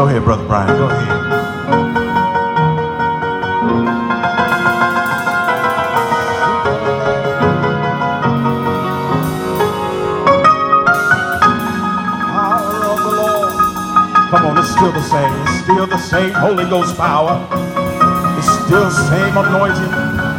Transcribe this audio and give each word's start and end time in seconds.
Go 0.00 0.06
ahead, 0.08 0.24
Brother 0.24 0.46
Brian. 0.46 0.78
Go 0.78 0.88
ahead. 0.88 1.08
Come 14.30 14.46
on, 14.46 14.56
it's 14.56 14.70
still 14.70 14.90
the 14.90 15.02
same. 15.02 15.34
It's 15.42 15.64
still 15.64 15.86
the 15.86 15.98
same 15.98 16.32
Holy 16.32 16.64
Ghost 16.64 16.96
power. 16.96 17.46
It's 18.38 18.48
still 18.48 18.84
the 18.84 18.90
same 19.10 19.36
anointing. 19.36 20.30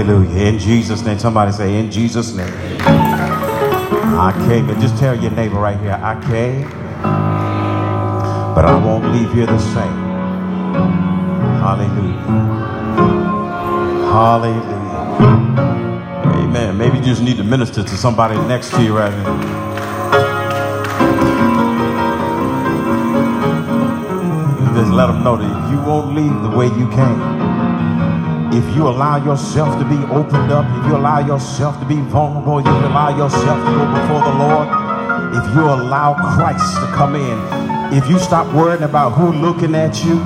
Hallelujah. 0.00 0.46
In 0.46 0.58
Jesus' 0.58 1.02
name. 1.02 1.18
Somebody 1.18 1.52
say, 1.52 1.78
In 1.78 1.90
Jesus' 1.90 2.32
name. 2.32 2.54
I 4.02 4.32
came, 4.48 4.70
and 4.70 4.80
just 4.80 4.96
tell 4.96 5.14
your 5.14 5.30
neighbor 5.32 5.56
right 5.56 5.78
here, 5.78 5.98
I 6.02 6.18
came, 6.26 6.68
but 8.40 8.64
I 8.64 8.74
won't 8.82 9.12
leave 9.12 9.30
here 9.34 9.44
the 9.44 9.58
same. 9.58 10.20
Hallelujah. 11.60 12.46
Hallelujah. 14.12 15.36
Amen. 16.44 16.78
Maybe 16.78 16.98
you 16.98 17.04
just 17.04 17.22
need 17.22 17.36
to 17.36 17.44
minister 17.44 17.82
to 17.82 17.96
somebody 17.98 18.36
next 18.48 18.70
to 18.70 18.82
you 18.82 18.96
right 18.96 19.12
now. 19.12 19.60
Just 24.74 24.92
let 24.92 25.08
them 25.08 25.22
know 25.22 25.36
that 25.36 25.70
you 25.70 25.78
won't 25.82 26.14
leave 26.14 26.42
the 26.42 26.56
way 26.56 26.68
you 26.68 26.88
came. 26.90 27.39
If 28.52 28.74
you 28.74 28.88
allow 28.88 29.22
yourself 29.22 29.78
to 29.78 29.84
be 29.84 30.02
opened 30.12 30.50
up, 30.50 30.66
if 30.78 30.90
you 30.90 30.96
allow 30.96 31.20
yourself 31.20 31.78
to 31.78 31.86
be 31.86 32.00
vulnerable, 32.10 32.58
if 32.58 32.66
you 32.66 32.72
allow 32.72 33.16
yourself 33.16 33.58
to 33.62 33.70
go 33.70 33.86
before 33.94 34.22
the 34.26 34.36
Lord, 34.42 34.66
if 35.38 35.54
you 35.54 35.62
allow 35.62 36.14
Christ 36.14 36.74
to 36.80 36.86
come 36.90 37.14
in, 37.14 37.38
if 37.94 38.08
you 38.10 38.18
stop 38.18 38.52
worrying 38.52 38.82
about 38.82 39.10
who 39.10 39.30
looking 39.32 39.76
at 39.76 40.04
you, 40.04 40.18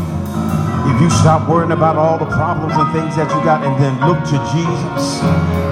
if 0.89 1.01
you 1.03 1.11
stop 1.11 1.47
worrying 1.49 1.73
about 1.73 1.97
all 1.97 2.19
the 2.19 2.25
problems 2.25 2.73
and 2.73 2.91
things 2.93 3.15
that 3.17 3.29
you 3.29 3.45
got 3.45 3.63
and 3.63 3.77
then 3.77 3.93
look 4.09 4.17
to 4.33 4.41
Jesus, 4.57 5.21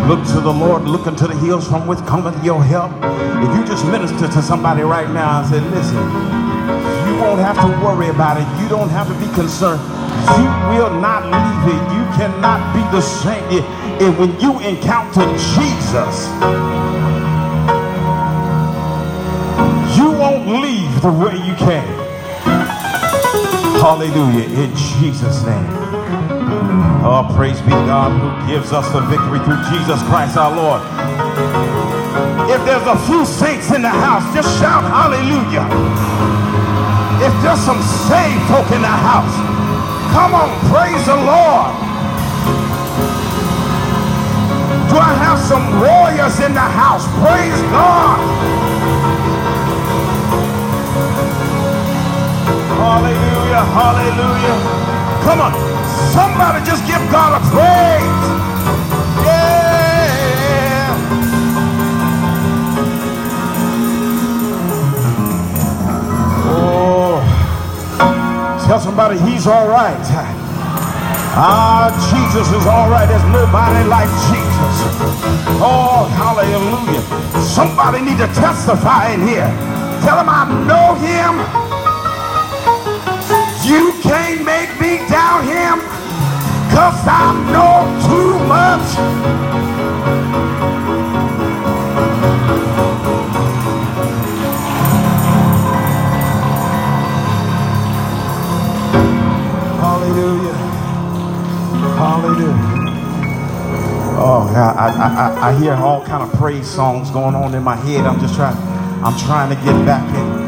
look 0.04 0.20
to 0.36 0.40
the 0.40 0.52
Lord, 0.52 0.82
look 0.84 1.06
into 1.06 1.26
the 1.26 1.36
hills 1.36 1.66
from 1.66 1.86
which 1.86 2.00
cometh 2.00 2.36
your 2.44 2.62
help. 2.62 2.92
If 3.40 3.48
you 3.56 3.64
just 3.64 3.86
minister 3.86 4.28
to 4.28 4.42
somebody 4.42 4.82
right 4.82 5.08
now 5.08 5.40
and 5.40 5.48
say, 5.48 5.60
listen, 5.70 5.96
you 7.08 7.16
won't 7.16 7.40
have 7.40 7.56
to 7.64 7.68
worry 7.84 8.08
about 8.08 8.36
it. 8.36 8.62
You 8.62 8.68
don't 8.68 8.90
have 8.90 9.08
to 9.08 9.14
be 9.14 9.32
concerned. 9.34 9.80
You 10.38 10.50
will 10.70 11.00
not 11.00 11.24
leave 11.26 11.74
it. 11.74 11.82
You 11.94 12.04
cannot 12.16 12.60
be 12.74 12.82
the 12.94 13.00
same. 13.00 13.62
And 14.00 14.18
when 14.18 14.38
you 14.40 14.58
encounter 14.60 15.26
Jesus, 15.54 16.28
you 19.96 20.10
won't 20.10 20.48
leave 20.62 21.02
the 21.02 21.12
way 21.12 21.34
you 21.34 21.54
came. 21.56 21.98
Hallelujah. 23.82 24.48
In 24.62 24.74
Jesus' 24.76 25.44
name. 25.44 25.66
Oh, 27.04 27.26
praise 27.34 27.60
be 27.62 27.70
God 27.70 28.14
who 28.14 28.30
gives 28.46 28.72
us 28.72 28.86
the 28.92 29.00
victory 29.00 29.40
through 29.40 29.58
Jesus 29.74 30.00
Christ 30.06 30.36
our 30.36 30.54
Lord. 30.54 30.80
If 32.48 32.64
there's 32.64 32.86
a 32.86 32.98
few 33.06 33.26
saints 33.26 33.72
in 33.74 33.82
the 33.82 33.90
house, 33.90 34.22
just 34.34 34.48
shout 34.60 34.84
hallelujah. 34.84 35.66
If 37.18 37.34
there's 37.42 37.58
some 37.60 37.82
saved 37.82 38.42
folk 38.46 38.70
in 38.70 38.82
the 38.82 38.96
house, 39.02 39.34
come 40.12 40.34
on, 40.34 40.50
praise 40.70 41.04
the 41.06 41.16
Lord. 41.16 41.72
Do 44.90 44.96
I 44.98 45.12
have 45.24 45.38
some 45.40 45.64
warriors 45.80 46.38
in 46.40 46.52
the 46.54 46.60
house? 46.60 47.06
Praise 47.24 47.60
God. 47.72 48.44
Hallelujah, 52.66 53.64
hallelujah. 53.78 54.56
Come 55.24 55.40
on, 55.40 55.52
somebody 56.12 56.64
just 56.64 56.86
give 56.86 57.00
God 57.10 57.40
a 57.40 57.50
praise. 57.50 58.41
Tell 68.72 68.80
somebody 68.80 69.18
he's 69.18 69.46
all 69.46 69.68
right. 69.68 70.00
Ah, 71.36 71.92
Jesus 72.08 72.48
is 72.56 72.64
all 72.64 72.88
right. 72.88 73.04
There's 73.06 73.28
nobody 73.28 73.84
like 73.86 74.08
Jesus. 74.32 74.76
Oh, 75.60 76.08
hallelujah. 76.16 77.04
Somebody 77.44 78.00
need 78.00 78.16
to 78.16 78.28
testify 78.32 79.12
in 79.12 79.28
here. 79.28 79.52
Tell 80.00 80.16
him 80.16 80.30
I 80.32 80.48
know 80.64 80.96
him. 81.04 81.36
You 83.60 83.92
can't 84.00 84.40
make 84.40 84.72
me 84.80 85.04
doubt 85.06 85.44
him 85.44 85.84
because 86.64 86.96
I 87.04 87.28
know 87.52 87.84
too 88.08 88.40
much. 88.48 88.88
Hallelujah. 102.02 102.58
Oh 104.18 104.52
I, 104.56 104.88
I, 104.88 105.50
I, 105.50 105.60
hear 105.60 105.74
all 105.74 106.04
kind 106.04 106.20
of 106.20 106.36
praise 106.36 106.68
songs 106.68 107.12
going 107.12 107.36
on 107.36 107.54
in 107.54 107.62
my 107.62 107.76
head. 107.76 108.06
I'm 108.06 108.18
just 108.18 108.34
trying, 108.34 108.56
I'm 109.04 109.16
trying 109.16 109.50
to 109.50 109.64
get 109.64 109.86
back 109.86 110.02
in. 110.12 110.42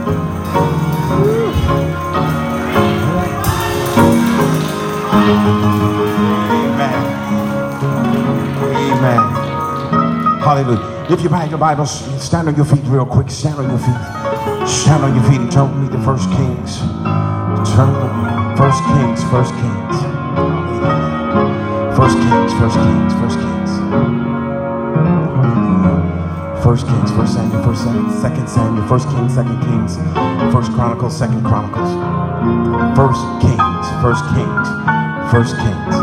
Amen. 6.51 7.01
Amen. 8.75 10.41
Hallelujah. 10.43 11.07
If 11.09 11.23
you 11.23 11.29
have 11.29 11.51
your 11.51 11.59
Bibles, 11.61 11.93
stand 12.21 12.49
on 12.49 12.57
your 12.57 12.65
feet 12.65 12.83
real 12.87 13.07
quick. 13.07 13.31
Stand 13.31 13.61
on 13.61 13.71
your 13.71 13.79
feet. 13.79 14.69
Stand 14.69 15.05
on 15.05 15.15
your 15.15 15.23
feet 15.31 15.41
and 15.41 15.53
turn 15.53 15.71
with 15.71 15.93
me 15.93 15.97
to 15.97 16.05
First 16.05 16.29
Kings. 16.33 16.79
Turn 17.77 17.95
with 17.95 18.13
me. 18.17 18.57
First 18.57 18.83
Kings. 18.83 19.23
First 19.31 19.55
Kings. 19.55 19.74
First 22.05 22.19
Kings. 22.19 22.53
First 22.53 22.77
Kings. 22.77 23.15
First 23.15 23.39
Kings. 23.41 23.71
First 26.63 26.87
Kings. 26.87 27.11
First 27.13 27.33
Samuel. 27.33 27.63
First 27.65 27.85
Samuel. 27.85 28.11
Second 28.21 28.47
Samuel. 28.47 28.87
First 28.87 29.09
Kings. 29.09 29.35
Second 29.35 29.59
Kings. 29.63 29.97
First 30.53 30.73
Chronicles. 30.73 31.17
Second 31.17 31.43
Chronicles. 31.47 31.89
First 32.95 33.25
Kings. 33.41 33.87
First 34.05 34.23
Kings. 34.35 34.69
First 35.33 35.57
Kings. 35.57 35.95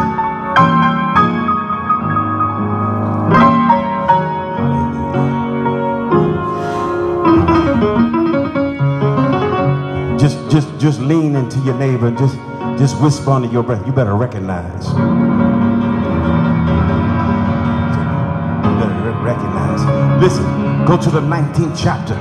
Just, 10.20 10.50
just, 10.50 10.80
just 10.80 11.00
lean 11.00 11.36
into 11.36 11.60
your 11.60 11.78
neighbor 11.78 12.10
just, 12.10 12.38
just 12.80 13.00
whisper 13.00 13.30
under 13.30 13.48
your 13.50 13.62
breath. 13.62 13.86
You 13.86 13.94
better 13.94 14.16
recognize. 14.16 15.51
Listen, 20.22 20.46
go 20.86 20.96
to 20.98 21.10
the 21.10 21.20
19th 21.20 21.76
chapter. 21.76 22.14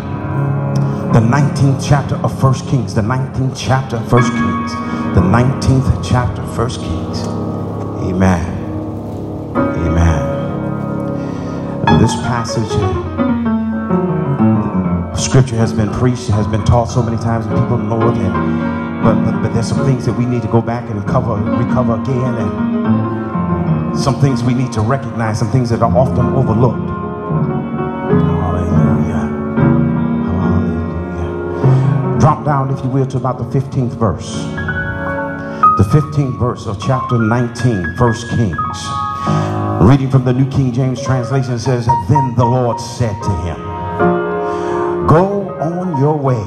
The 1.12 1.20
19th 1.20 1.86
chapter 1.86 2.14
of 2.24 2.40
First 2.40 2.66
Kings. 2.66 2.94
The 2.94 3.02
19th 3.02 3.54
chapter 3.54 3.96
of 3.96 4.08
First 4.08 4.32
Kings. 4.32 4.72
The 5.12 5.20
19th 5.20 6.02
chapter 6.02 6.40
of 6.40 6.56
First 6.56 6.80
Kings. 6.80 7.26
Amen. 8.08 8.46
Amen. 9.54 10.22
This 12.00 12.14
passage 12.22 12.72
of 15.12 15.20
scripture 15.20 15.56
has 15.56 15.74
been 15.74 15.90
preached, 15.90 16.28
has 16.28 16.46
been 16.46 16.64
taught 16.64 16.86
so 16.86 17.02
many 17.02 17.18
times, 17.18 17.44
and 17.44 17.54
people 17.54 17.76
know 17.76 18.00
it. 18.08 18.16
And, 18.16 18.32
but, 19.04 19.22
but, 19.26 19.42
but 19.42 19.52
there's 19.52 19.68
some 19.68 19.84
things 19.84 20.06
that 20.06 20.14
we 20.14 20.24
need 20.24 20.40
to 20.40 20.48
go 20.48 20.62
back 20.62 20.88
and 20.88 21.06
cover, 21.06 21.34
recover 21.34 22.00
again, 22.00 22.34
and 22.34 23.98
some 23.98 24.18
things 24.22 24.42
we 24.42 24.54
need 24.54 24.72
to 24.72 24.80
recognize, 24.80 25.38
some 25.38 25.50
things 25.50 25.68
that 25.68 25.82
are 25.82 25.94
often 25.94 26.28
overlooked. 26.34 27.00
Down, 32.50 32.68
if 32.68 32.82
you 32.82 32.90
will, 32.90 33.06
to 33.06 33.16
about 33.16 33.38
the 33.38 33.44
15th 33.44 33.94
verse. 33.94 34.32
The 35.78 35.86
15th 35.92 36.36
verse 36.36 36.66
of 36.66 36.82
chapter 36.82 37.16
19, 37.16 37.94
First 37.96 38.28
Kings. 38.30 38.78
Reading 39.80 40.10
from 40.10 40.24
the 40.24 40.32
New 40.32 40.50
King 40.50 40.72
James 40.72 41.00
translation 41.00 41.60
says, 41.60 41.86
Then 42.08 42.34
the 42.34 42.44
Lord 42.44 42.80
said 42.80 43.14
to 43.22 43.30
him, 43.46 43.56
Go 45.06 45.48
on 45.60 45.96
your 46.00 46.16
way. 46.16 46.42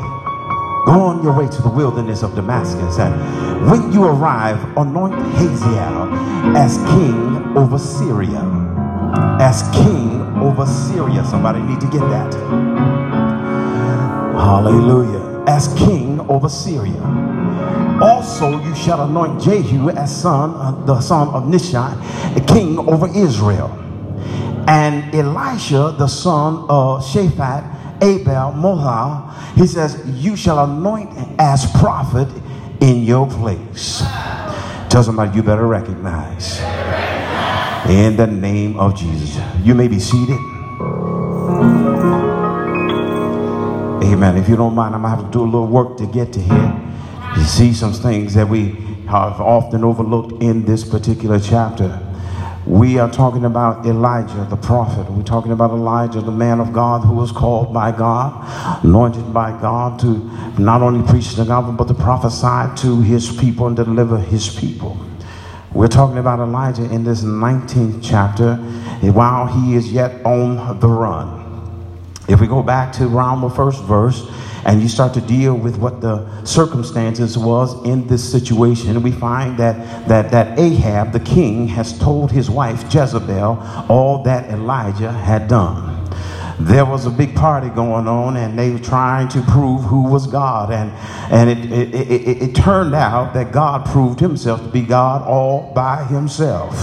Go 0.86 1.00
on 1.00 1.24
your 1.24 1.40
way 1.40 1.48
to 1.48 1.62
the 1.62 1.70
wilderness 1.70 2.22
of 2.22 2.36
Damascus. 2.36 3.00
And 3.00 3.72
when 3.72 3.94
you 3.94 4.04
arrive, 4.04 4.60
anoint 4.76 5.14
Hazael 5.38 6.14
as 6.58 6.76
king 6.92 7.56
over 7.56 7.78
Syria. 7.78 8.44
As 9.40 9.64
king 9.72 10.20
over 10.44 10.66
Syria. 10.66 11.24
Somebody 11.24 11.62
need 11.62 11.80
to 11.80 11.88
get 11.88 12.02
that. 12.02 12.34
Hallelujah. 14.36 15.32
As 15.48 15.68
king 15.75 16.19
over 16.30 16.50
Syria. 16.50 17.01
Also, 18.01 18.62
you 18.63 18.75
shall 18.75 19.07
anoint 19.07 19.42
Jehu 19.42 19.90
as 19.90 20.22
son, 20.22 20.51
uh, 20.56 20.86
the 20.86 21.00
son 21.00 21.30
of 21.30 21.44
Nishan, 21.44 22.48
king 22.48 22.78
over 22.80 23.07
Israel. 23.16 23.72
And 24.68 25.13
Elisha, 25.13 25.95
the 25.98 26.07
son 26.07 26.66
of 26.69 27.04
Shaphat, 27.04 28.01
Abel, 28.01 28.54
Moha, 28.54 29.34
he 29.56 29.68
says, 29.68 30.01
You 30.06 30.36
shall 30.36 30.63
anoint 30.63 31.12
as 31.40 31.69
prophet 31.80 32.28
in 32.81 33.04
your 33.04 33.30
place. 33.30 34.01
Tell 34.90 35.04
somebody 35.04 35.36
you 35.36 35.44
better 35.44 35.68
recognize. 35.68 36.60
In 37.90 38.16
the 38.16 38.28
name 38.28 38.80
of 38.80 38.95
Jesus. 38.95 39.42
You 39.62 39.75
may 39.75 39.88
be 39.88 40.00
seated. 40.00 40.53
Amen. 44.13 44.38
If 44.38 44.48
you 44.48 44.56
don't 44.56 44.75
mind, 44.75 44.94
I'm 44.94 45.01
going 45.01 45.12
to 45.12 45.21
have 45.24 45.25
to 45.25 45.31
do 45.31 45.42
a 45.42 45.45
little 45.45 45.65
work 45.65 45.98
to 45.98 46.06
get 46.06 46.31
to 46.33 46.39
here. 46.39 46.81
You 47.36 47.44
see 47.45 47.74
some 47.74 47.94
things 47.94 48.36
that 48.36 48.48
we 48.48 48.74
have 49.07 49.42
often 49.42 49.83
overlooked 49.83 50.44
in 50.44 50.65
this 50.65 50.88
particular 50.88 51.39
chapter. 51.39 52.00
We 52.68 53.00
are 53.00 53.10
talking 53.10 53.44
about 53.44 53.88
Elijah, 53.88 54.45
the 54.51 54.56
prophet. 54.56 55.12
We're 55.12 55.24
talking 55.24 55.51
about 55.51 55.71
Elijah, 55.71 56.21
the 56.21 56.31
man 56.31 56.60
of 56.60 56.74
God 56.74 57.04
who 57.04 57.15
was 57.15 57.31
called 57.31 57.74
by 57.74 57.92
God, 57.92 58.83
anointed 58.86 59.33
by 59.33 59.50
God 59.60 60.00
to 60.01 60.13
not 60.62 60.83
only 60.83 61.04
preach 61.07 61.33
the 61.33 61.44
gospel, 61.44 61.74
but 61.74 61.88
to 61.88 61.95
prophesy 61.95 62.81
to 62.83 63.01
his 63.01 63.36
people 63.36 63.66
and 63.66 63.75
deliver 63.75 64.19
his 64.19 64.48
people. 64.56 64.95
We're 65.74 65.88
talking 65.88 66.19
about 66.19 66.38
Elijah 66.38 66.86
in 66.86 67.04
this 67.04 67.24
19th 67.24 68.01
chapter 68.04 68.57
while 69.12 69.48
he 69.48 69.74
is 69.74 69.92
yet 69.92 70.24
on 70.24 70.80
the 70.80 70.88
run. 70.88 71.43
If 72.28 72.40
we 72.40 72.48
go 72.48 72.64
back 72.64 72.94
to 72.94 73.06
around 73.06 73.42
the 73.42 73.50
first 73.50 73.84
verse, 73.84 74.28
and 74.66 74.81
you 74.81 74.88
start 74.88 75.14
to 75.14 75.22
deal 75.22 75.56
with 75.56 75.78
what 75.78 76.00
the 76.00 76.25
circumstances 76.46 77.38
was 77.38 77.86
in 77.86 78.08
this 78.08 78.30
situation, 78.30 79.02
we 79.04 79.12
find 79.12 79.58
that, 79.60 80.08
that, 80.08 80.31
that 80.31 80.58
Ahab, 80.58 81.12
the 81.12 81.20
king, 81.20 81.68
has 81.68 81.98
told 82.00 82.31
his 82.31 82.50
wife 82.50 82.84
Jezebel 82.94 83.86
all 83.90 84.24
that 84.24 84.50
Elijah 84.50 85.12
had 85.12 85.48
done 85.50 85.93
there 86.60 86.86
was 86.86 87.06
a 87.06 87.10
big 87.10 87.36
party 87.36 87.70
going 87.70 88.08
on 88.08 88.38
and 88.38 88.58
they 88.58 88.70
were 88.70 88.80
trying 88.80 89.28
to 89.30 89.42
prove 89.44 89.82
who 89.84 90.04
was 90.04 90.28
God. 90.28 90.72
And, 90.72 90.92
and 91.32 91.50
it, 91.50 91.72
it, 91.72 92.12
it, 92.12 92.42
it, 92.42 92.56
turned 92.56 92.94
out 92.94 93.34
that 93.34 93.52
God 93.52 93.86
proved 93.86 94.20
himself 94.20 94.62
to 94.62 94.70
be 94.70 94.82
God 94.82 95.28
all 95.28 95.72
by 95.74 96.04
himself. 96.06 96.74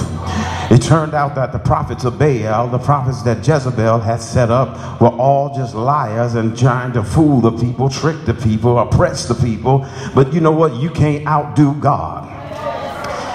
It 0.71 0.83
turned 0.83 1.15
out 1.15 1.35
that 1.35 1.53
the 1.53 1.59
prophets 1.59 2.05
of 2.05 2.19
Baal, 2.19 2.69
the 2.69 2.79
prophets 2.79 3.23
that 3.23 3.47
Jezebel 3.47 4.01
had 4.01 4.21
set 4.21 4.51
up, 4.51 5.01
were 5.01 5.09
all 5.09 5.55
just 5.55 5.75
liars 5.75 6.35
and 6.35 6.57
trying 6.57 6.93
to 6.93 7.03
fool 7.03 7.41
the 7.41 7.53
people, 7.53 7.89
trick 7.89 8.25
the 8.25 8.35
people, 8.35 8.79
oppress 8.79 9.27
the 9.27 9.35
people. 9.35 9.87
But 10.15 10.33
you 10.33 10.41
know 10.41 10.53
what? 10.53 10.75
You 10.75 10.91
can't 10.91 11.27
outdo 11.27 11.75
God. 11.75 12.40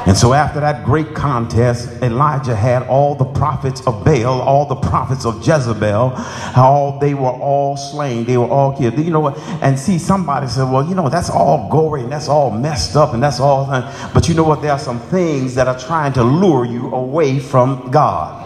And 0.05 0.15
so 0.15 0.33
after 0.33 0.59
that 0.59 0.85
great 0.85 1.15
contest, 1.15 1.89
Elijah 2.03 2.55
had 2.55 2.83
all 2.83 3.15
the 3.15 3.25
prophets 3.25 3.81
of 3.87 4.05
Baal, 4.05 4.39
all 4.39 4.67
the 4.67 4.75
prophets 4.75 5.25
of 5.25 5.39
Jezebel, 5.45 6.09
how 6.09 6.99
they 7.01 7.15
were 7.15 7.31
all 7.31 7.75
slain. 7.75 8.23
They 8.23 8.37
were 8.37 8.47
all 8.47 8.77
killed. 8.77 8.99
You 8.99 9.09
know 9.09 9.19
what? 9.19 9.37
And 9.63 9.79
see, 9.79 9.97
somebody 9.97 10.47
said, 10.47 10.69
well, 10.71 10.87
you 10.87 10.93
know, 10.93 11.09
that's 11.09 11.31
all 11.31 11.67
gory 11.71 12.01
and 12.01 12.11
that's 12.11 12.29
all 12.29 12.51
messed 12.51 12.95
up 12.95 13.15
and 13.15 13.23
that's 13.23 13.39
all. 13.39 13.65
But 14.13 14.29
you 14.29 14.35
know 14.35 14.43
what? 14.43 14.61
There 14.61 14.71
are 14.71 14.79
some 14.79 14.99
things 14.99 15.55
that 15.55 15.67
are 15.67 15.79
trying 15.79 16.13
to 16.13 16.23
lure 16.23 16.65
you 16.65 16.93
away 16.93 17.39
from 17.39 17.89
God. 17.89 18.43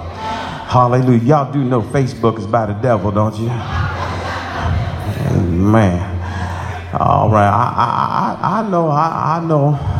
Hallelujah. 0.69 1.23
Y'all 1.23 1.51
do 1.51 1.61
know 1.61 1.81
Facebook 1.81 2.39
is 2.39 2.47
by 2.47 2.67
the 2.67 2.73
devil, 2.73 3.11
don't 3.11 3.35
you? 3.35 3.47
Man. 5.49 6.15
All 6.93 7.29
right. 7.29 7.49
I, 7.49 8.37
I, 8.41 8.59
I 8.59 8.69
know. 8.69 8.87
I, 8.87 9.37
I 9.37 9.45
know 9.45 9.98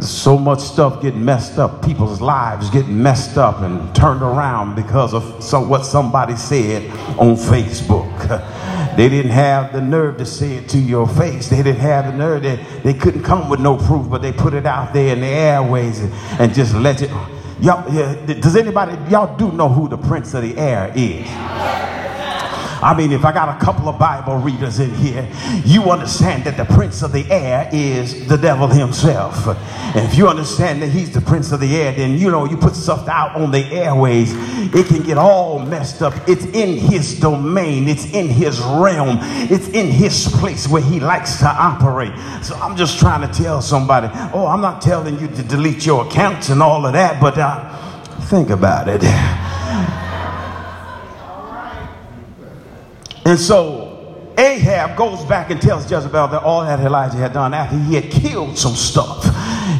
so 0.00 0.38
much 0.38 0.60
stuff 0.60 1.02
getting 1.02 1.24
messed 1.24 1.58
up. 1.58 1.84
People's 1.84 2.20
lives 2.20 2.70
getting 2.70 3.02
messed 3.02 3.36
up 3.36 3.60
and 3.60 3.94
turned 3.94 4.22
around 4.22 4.74
because 4.74 5.12
of 5.14 5.42
some, 5.42 5.68
what 5.68 5.84
somebody 5.84 6.36
said 6.36 6.90
on 7.18 7.36
Facebook. 7.36 8.10
They 8.96 9.08
didn't 9.08 9.32
have 9.32 9.72
the 9.72 9.80
nerve 9.80 10.18
to 10.18 10.26
say 10.26 10.54
it 10.54 10.68
to 10.68 10.78
your 10.78 11.08
face. 11.08 11.48
They 11.48 11.64
didn't 11.64 11.80
have 11.80 12.04
the 12.04 12.12
nerve. 12.16 12.44
They, 12.44 12.64
they 12.84 12.94
couldn't 12.94 13.24
come 13.24 13.48
with 13.48 13.58
no 13.58 13.76
proof, 13.76 14.08
but 14.08 14.22
they 14.22 14.32
put 14.32 14.54
it 14.54 14.66
out 14.66 14.92
there 14.92 15.14
in 15.14 15.20
the 15.20 15.26
airways 15.26 15.98
and, 15.98 16.12
and 16.38 16.54
just 16.54 16.74
let 16.74 17.02
it. 17.02 17.10
Y'all, 17.60 17.92
yeah, 17.92 18.14
does 18.24 18.54
anybody, 18.54 18.92
y'all 19.10 19.36
do 19.36 19.50
know 19.50 19.68
who 19.68 19.88
the 19.88 19.98
prince 19.98 20.32
of 20.34 20.42
the 20.42 20.56
air 20.56 20.92
is? 20.94 21.26
I 22.84 22.94
mean, 22.94 23.12
if 23.12 23.24
I 23.24 23.32
got 23.32 23.48
a 23.48 23.64
couple 23.64 23.88
of 23.88 23.98
Bible 23.98 24.36
readers 24.36 24.78
in 24.78 24.94
here, 24.94 25.26
you 25.64 25.90
understand 25.90 26.44
that 26.44 26.58
the 26.58 26.66
prince 26.66 27.00
of 27.00 27.12
the 27.12 27.24
air 27.30 27.66
is 27.72 28.28
the 28.28 28.36
devil 28.36 28.68
himself. 28.68 29.46
And 29.46 30.06
if 30.06 30.18
you 30.18 30.28
understand 30.28 30.82
that 30.82 30.90
he's 30.90 31.10
the 31.10 31.22
prince 31.22 31.50
of 31.50 31.60
the 31.60 31.76
air, 31.76 31.92
then 31.92 32.18
you 32.18 32.30
know 32.30 32.44
you 32.44 32.58
put 32.58 32.76
stuff 32.76 33.08
out 33.08 33.36
on 33.36 33.50
the 33.50 33.64
airways, 33.72 34.34
it 34.74 34.86
can 34.86 35.02
get 35.02 35.16
all 35.16 35.60
messed 35.60 36.02
up. 36.02 36.12
It's 36.28 36.44
in 36.44 36.76
his 36.76 37.18
domain, 37.18 37.88
it's 37.88 38.04
in 38.12 38.28
his 38.28 38.60
realm, 38.60 39.16
it's 39.50 39.68
in 39.68 39.86
his 39.86 40.28
place 40.28 40.68
where 40.68 40.82
he 40.82 41.00
likes 41.00 41.38
to 41.38 41.48
operate. 41.48 42.12
So 42.44 42.54
I'm 42.56 42.76
just 42.76 42.98
trying 42.98 43.26
to 43.26 43.32
tell 43.32 43.62
somebody, 43.62 44.08
oh, 44.34 44.46
I'm 44.46 44.60
not 44.60 44.82
telling 44.82 45.18
you 45.18 45.28
to 45.28 45.42
delete 45.42 45.86
your 45.86 46.06
accounts 46.06 46.50
and 46.50 46.62
all 46.62 46.84
of 46.84 46.92
that, 46.92 47.18
but 47.18 47.38
uh, 47.38 48.20
think 48.26 48.50
about 48.50 48.88
it. 48.88 49.00
And 53.24 53.38
so 53.38 53.94
Ahab 54.36 54.96
goes 54.96 55.24
back 55.24 55.50
and 55.50 55.60
tells 55.60 55.90
Jezebel 55.90 56.28
that 56.28 56.42
all 56.42 56.64
that 56.64 56.80
Elijah 56.80 57.16
had 57.16 57.32
done 57.32 57.54
after 57.54 57.78
he 57.78 57.94
had 57.94 58.10
killed 58.10 58.58
some 58.58 58.74
stuff. 58.74 59.24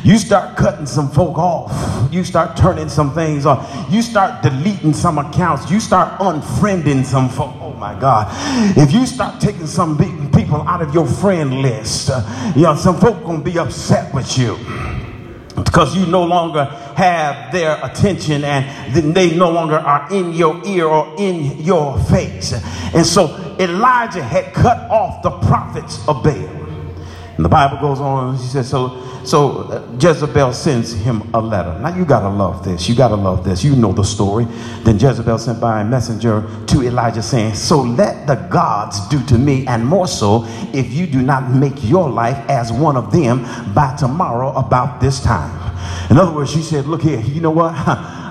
You 0.04 0.18
start 0.18 0.56
cutting 0.56 0.86
some 0.86 1.10
folk 1.10 1.36
off. 1.38 2.12
You 2.12 2.24
start 2.24 2.56
turning 2.56 2.88
some 2.88 3.12
things 3.14 3.46
off. 3.46 3.90
You 3.90 4.02
start 4.02 4.42
deleting 4.42 4.92
some 4.92 5.18
accounts. 5.18 5.70
You 5.70 5.80
start 5.80 6.20
unfriending 6.20 7.04
some 7.04 7.28
folk. 7.28 7.54
Oh 7.60 7.72
my 7.74 7.98
God. 7.98 8.28
If 8.76 8.92
you 8.92 9.06
start 9.06 9.40
taking 9.40 9.66
some 9.66 9.98
people 10.30 10.62
out 10.62 10.82
of 10.82 10.94
your 10.94 11.06
friend 11.06 11.60
list, 11.60 12.10
uh, 12.12 12.52
you 12.54 12.62
know, 12.62 12.76
some 12.76 13.00
folk 13.00 13.24
gonna 13.24 13.42
be 13.42 13.58
upset 13.58 14.14
with 14.14 14.38
you 14.38 14.56
because 15.54 15.96
you 15.96 16.06
no 16.06 16.24
longer 16.24 16.68
have 16.94 17.52
their 17.52 17.78
attention 17.84 18.44
and 18.44 19.14
they 19.14 19.36
no 19.36 19.50
longer 19.50 19.76
are 19.76 20.12
in 20.12 20.32
your 20.32 20.64
ear 20.66 20.86
or 20.86 21.14
in 21.18 21.58
your 21.62 21.98
face. 22.04 22.52
And 22.94 23.04
so 23.04 23.56
Elijah 23.58 24.22
had 24.22 24.52
cut 24.52 24.90
off 24.90 25.22
the 25.22 25.30
prophets 25.30 26.06
of 26.08 26.22
Baal. 26.22 26.64
And 27.36 27.44
the 27.44 27.48
Bible 27.48 27.78
goes 27.78 28.00
on, 28.00 28.38
she 28.38 28.46
says, 28.46 28.70
so, 28.70 29.02
so 29.24 29.62
uh, 29.62 29.96
Jezebel 30.00 30.52
sends 30.52 30.92
him 30.92 31.28
a 31.34 31.40
letter. 31.40 31.76
Now 31.80 31.96
you 31.96 32.04
gotta 32.04 32.28
love 32.28 32.64
this. 32.64 32.88
You 32.88 32.94
gotta 32.94 33.16
love 33.16 33.44
this. 33.44 33.64
You 33.64 33.74
know 33.74 33.92
the 33.92 34.04
story. 34.04 34.44
Then 34.84 35.00
Jezebel 35.00 35.38
sent 35.38 35.60
by 35.60 35.80
a 35.80 35.84
messenger 35.84 36.48
to 36.68 36.82
Elijah 36.82 37.22
saying, 37.22 37.54
So 37.54 37.82
let 37.82 38.28
the 38.28 38.36
gods 38.36 39.08
do 39.08 39.20
to 39.26 39.36
me, 39.36 39.66
and 39.66 39.84
more 39.84 40.06
so, 40.06 40.44
if 40.72 40.92
you 40.92 41.08
do 41.08 41.22
not 41.22 41.50
make 41.50 41.82
your 41.82 42.08
life 42.08 42.38
as 42.48 42.72
one 42.72 42.96
of 42.96 43.10
them 43.10 43.42
by 43.74 43.96
tomorrow 43.96 44.52
about 44.52 45.00
this 45.00 45.20
time. 45.20 45.73
In 46.10 46.18
other 46.18 46.32
words, 46.32 46.52
she 46.52 46.62
said, 46.62 46.86
Look 46.86 47.02
here, 47.02 47.20
you 47.20 47.40
know 47.40 47.50
what? 47.50 47.74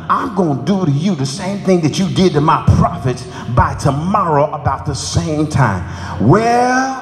I'm 0.10 0.36
going 0.36 0.60
to 0.60 0.66
do 0.66 0.86
to 0.86 0.92
you 0.92 1.16
the 1.16 1.26
same 1.26 1.60
thing 1.60 1.82
that 1.82 1.98
you 1.98 2.10
did 2.10 2.34
to 2.34 2.42
my 2.42 2.64
prophets 2.78 3.26
by 3.56 3.74
tomorrow 3.76 4.52
about 4.52 4.86
the 4.86 4.94
same 4.94 5.48
time. 5.48 6.28
Well, 6.28 7.02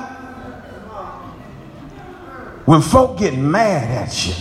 when 2.66 2.82
folk 2.82 3.18
get 3.18 3.36
mad 3.36 3.90
at 3.90 4.28
you, 4.28 4.34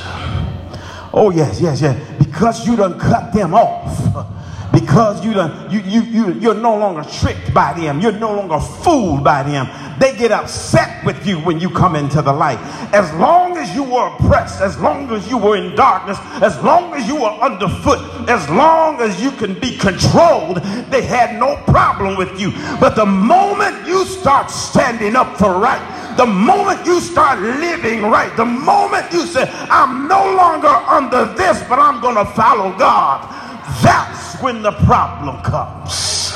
oh, 1.13 1.33
yes, 1.35 1.61
yes, 1.61 1.81
yes, 1.81 2.19
because 2.19 2.67
you 2.67 2.77
done 2.77 2.99
cut 2.99 3.33
them 3.33 3.55
off 3.55 4.37
because 4.73 5.25
you, 5.25 5.33
you, 5.71 5.81
you, 5.81 6.03
you, 6.03 6.33
you're 6.41 6.55
no 6.55 6.77
longer 6.77 7.03
tricked 7.19 7.53
by 7.53 7.73
them, 7.73 8.01
you're 8.01 8.13
no 8.13 8.35
longer 8.35 8.61
fooled 8.61 9.25
by 9.25 9.43
them. 9.43 9.69
They 9.99 10.17
get 10.17 10.33
upset 10.33 11.05
with 11.05 11.27
you 11.27 11.39
when 11.41 11.61
you 11.61 11.69
come 11.69 11.95
into 11.97 12.23
the 12.23 12.33
light. 12.33 12.59
As 12.95 13.13
long 13.15 13.57
as 13.59 13.75
you 13.75 13.83
were 13.83 14.09
oppressed, 14.15 14.61
as 14.61 14.79
long 14.79 15.11
as 15.11 15.29
you 15.29 15.37
were 15.37 15.57
in 15.57 15.75
darkness, 15.75 16.19
as 16.43 16.61
long 16.63 16.95
as 16.95 17.07
you 17.07 17.17
were 17.17 17.29
underfoot, 17.29 17.99
as 18.29 18.49
long 18.49 19.01
as 19.01 19.23
you 19.23 19.31
can 19.33 19.59
be 19.59 19.77
controlled, 19.77 20.57
they 20.91 21.03
had 21.03 21.39
no 21.39 21.57
problem 21.65 22.17
with 22.17 22.41
you. 22.41 22.53
But 22.81 22.97
the 22.97 23.07
moment 23.07 23.87
you 23.87 24.05
start 24.05 24.51
standing 24.51 25.17
up 25.17 25.37
for 25.37 25.59
right, 25.59 26.17
the 26.17 26.27
moment 26.27 26.85
you 26.87 27.01
start 27.01 27.41
living 27.41 28.03
right, 28.03 28.35
the 28.37 28.45
moment 28.45 29.13
you 29.13 29.27
say, 29.27 29.49
I'm 29.71 30.09
no 30.09 30.35
longer 30.37 30.69
under 30.69 31.33
this, 31.35 31.63
but 31.69 31.79
I'm 31.79 32.01
going 32.01 32.17
to 32.17 32.25
follow 32.33 32.77
God, 32.77 33.25
that's 33.83 34.41
when 34.43 34.63
the 34.63 34.73
problem 34.73 35.43
comes. 35.43 36.35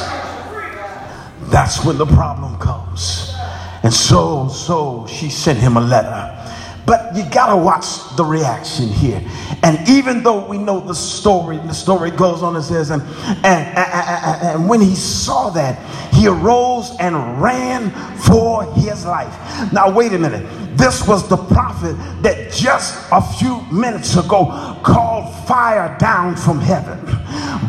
That's 1.51 1.85
when 1.85 1.99
the 1.99 2.07
problem 2.07 2.59
comes. 2.59 3.35
And 3.83 3.93
so, 3.93 4.49
so 4.49 5.07
she 5.07 5.29
sent 5.29 5.59
him 5.59 5.77
a 5.77 5.81
letter. 5.81 6.44
But 6.87 7.17
you 7.17 7.25
gotta 7.31 7.57
watch 7.57 8.15
the 8.17 8.25
reaction 8.25 8.89
here. 8.89 9.23
And 9.63 9.89
even 9.89 10.23
though 10.23 10.47
we 10.47 10.59
know 10.59 10.81
the 10.81 10.95
story, 10.95 11.57
the 11.57 11.73
story 11.73 12.11
goes 12.11 12.43
on 12.43 12.57
and 12.57 12.65
says, 12.65 12.91
and, 12.91 13.03
and, 13.45 13.79
and, 13.79 14.69
when 14.69 14.83
he 14.83 14.95
saw 14.95 15.49
that, 15.51 15.79
he 16.13 16.29
arose 16.29 16.95
and 17.01 17.41
ran 17.41 17.91
for 18.19 18.65
his 18.75 19.07
life. 19.07 19.35
Now, 19.73 19.91
wait 19.91 20.13
a 20.13 20.19
minute. 20.19 20.47
This 20.77 21.07
was 21.07 21.27
the 21.29 21.37
prophet 21.37 21.97
that 22.23 22.53
just 22.53 23.09
a 23.13 23.23
few 23.39 23.63
minutes 23.73 24.17
ago 24.17 24.79
called 24.83 25.35
fire 25.47 25.97
down 25.99 26.37
from 26.37 26.61
heaven, 26.61 26.99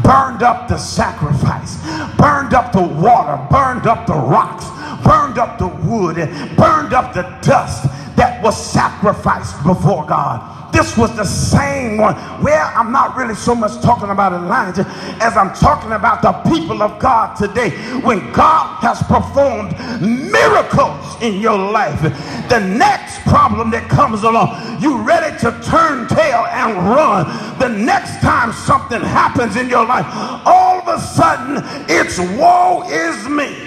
burned 0.01 0.43
up 0.43 0.67
the 0.67 0.77
sacrifice, 0.77 1.77
burned 2.17 2.53
up 2.53 2.73
the 2.73 2.81
water, 2.81 3.47
burned 3.49 3.87
up 3.87 4.07
the 4.07 4.13
rocks, 4.13 4.65
burned 5.05 5.37
up 5.37 5.57
the 5.59 5.67
wood, 5.67 6.15
burned 6.57 6.93
up 6.93 7.13
the 7.13 7.21
dust 7.41 7.87
that 8.15 8.41
was 8.41 8.55
sacrificed 8.55 9.61
before 9.63 10.05
God. 10.05 10.73
This 10.75 10.97
was 10.97 11.15
the 11.15 11.23
same 11.23 11.97
one. 11.97 12.15
Well, 12.43 12.71
I'm 12.75 12.91
not 12.91 13.15
really 13.15 13.33
so 13.33 13.55
much 13.55 13.81
talking 13.81 14.09
about 14.09 14.33
Elijah 14.33 14.85
as 15.21 15.37
I'm 15.37 15.53
talking 15.53 15.93
about 15.93 16.21
the 16.21 16.33
people 16.49 16.83
of 16.83 16.99
God 16.99 17.35
today. 17.35 17.69
When 18.01 18.19
God 18.33 18.81
has 18.81 19.01
performed 19.03 19.71
miracles 20.01 21.21
in 21.21 21.39
your 21.39 21.57
life, 21.57 22.01
the 22.49 22.59
next 22.59 23.21
problem 23.21 23.71
that 23.71 23.87
comes 23.89 24.23
along, 24.23 24.81
you 24.81 24.97
ready 24.97 25.37
to 25.39 25.51
turn 25.63 26.09
tail 26.09 26.45
and 26.51 26.75
run. 26.89 27.25
The 27.57 27.69
next 27.69 28.19
time 28.19 28.51
something 28.51 28.99
happens 28.99 29.55
in 29.55 29.69
your 29.69 29.85
life, 29.85 30.05
all 30.45 30.79
of 30.79 30.87
a 30.89 30.99
sudden 30.99 31.63
it's 31.87 32.19
woe 32.37 32.83
is 32.89 33.29
me. 33.29 33.64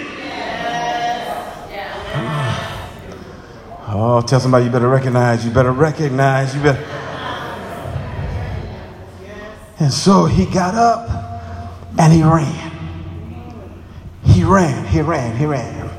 Oh, 3.91 4.21
tell 4.21 4.39
somebody 4.39 4.65
you 4.65 4.71
better 4.71 4.87
recognize, 4.87 5.43
you 5.43 5.49
better 5.49 5.71
recognize, 5.71 6.55
you 6.55 6.61
better. 6.61 6.83
And 9.79 9.91
so 9.91 10.25
he 10.25 10.45
got 10.45 10.75
up 10.75 11.09
and 11.97 12.13
he 12.13 12.21
ran. 12.21 12.71
He 14.25 14.43
ran, 14.43 14.85
he 14.85 15.01
ran, 15.01 15.35
he 15.35 15.45
ran. 15.47 15.89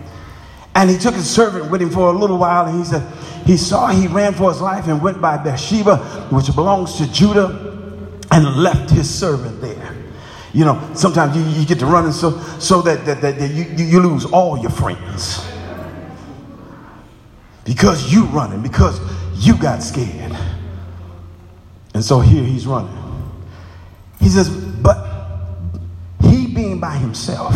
And 0.77 0.89
he 0.89 0.99
took 0.99 1.17
his 1.17 1.29
servant 1.29 1.69
with 1.69 1.83
him 1.83 1.91
for 1.91 2.15
a 2.15 2.17
little 2.17 2.39
while 2.39 2.67
and 2.67 2.79
he 2.79 2.85
said, 2.85 3.03
he 3.45 3.57
saw 3.57 3.89
he 3.89 4.07
ran 4.07 4.35
for 4.35 4.53
his 4.53 4.61
life 4.61 4.87
and 4.87 5.03
went 5.03 5.21
by 5.21 5.37
Beersheba, 5.37 5.97
which 6.31 6.55
belongs 6.55 6.95
to 6.99 7.13
Judah, 7.13 7.49
and 8.31 8.63
left 8.63 8.89
his 8.91 9.13
servant 9.13 9.61
there. 9.61 9.97
You 10.53 10.65
know, 10.65 10.91
sometimes 10.95 11.37
you, 11.37 11.43
you 11.61 11.67
get 11.67 11.81
to 11.81 11.87
running 11.87 12.13
so, 12.13 12.39
so 12.61 12.83
that, 12.83 13.05
that, 13.05 13.21
that, 13.21 13.37
that 13.37 13.51
you, 13.51 13.65
you 13.85 14.01
lose 14.01 14.27
all 14.27 14.57
your 14.59 14.71
friends 14.71 15.45
because 17.65 18.13
you 18.13 18.25
running, 18.27 18.63
because 18.63 19.01
you 19.35 19.57
got 19.57 19.83
scared. 19.83 20.37
And 21.95 22.05
so 22.05 22.21
here 22.21 22.45
he's 22.45 22.67
running. 22.67 22.97
He 24.21 24.29
says, 24.29 24.49
but 24.49 25.07
he 26.23 26.47
being 26.47 26.79
by 26.79 26.97
himself, 26.97 27.55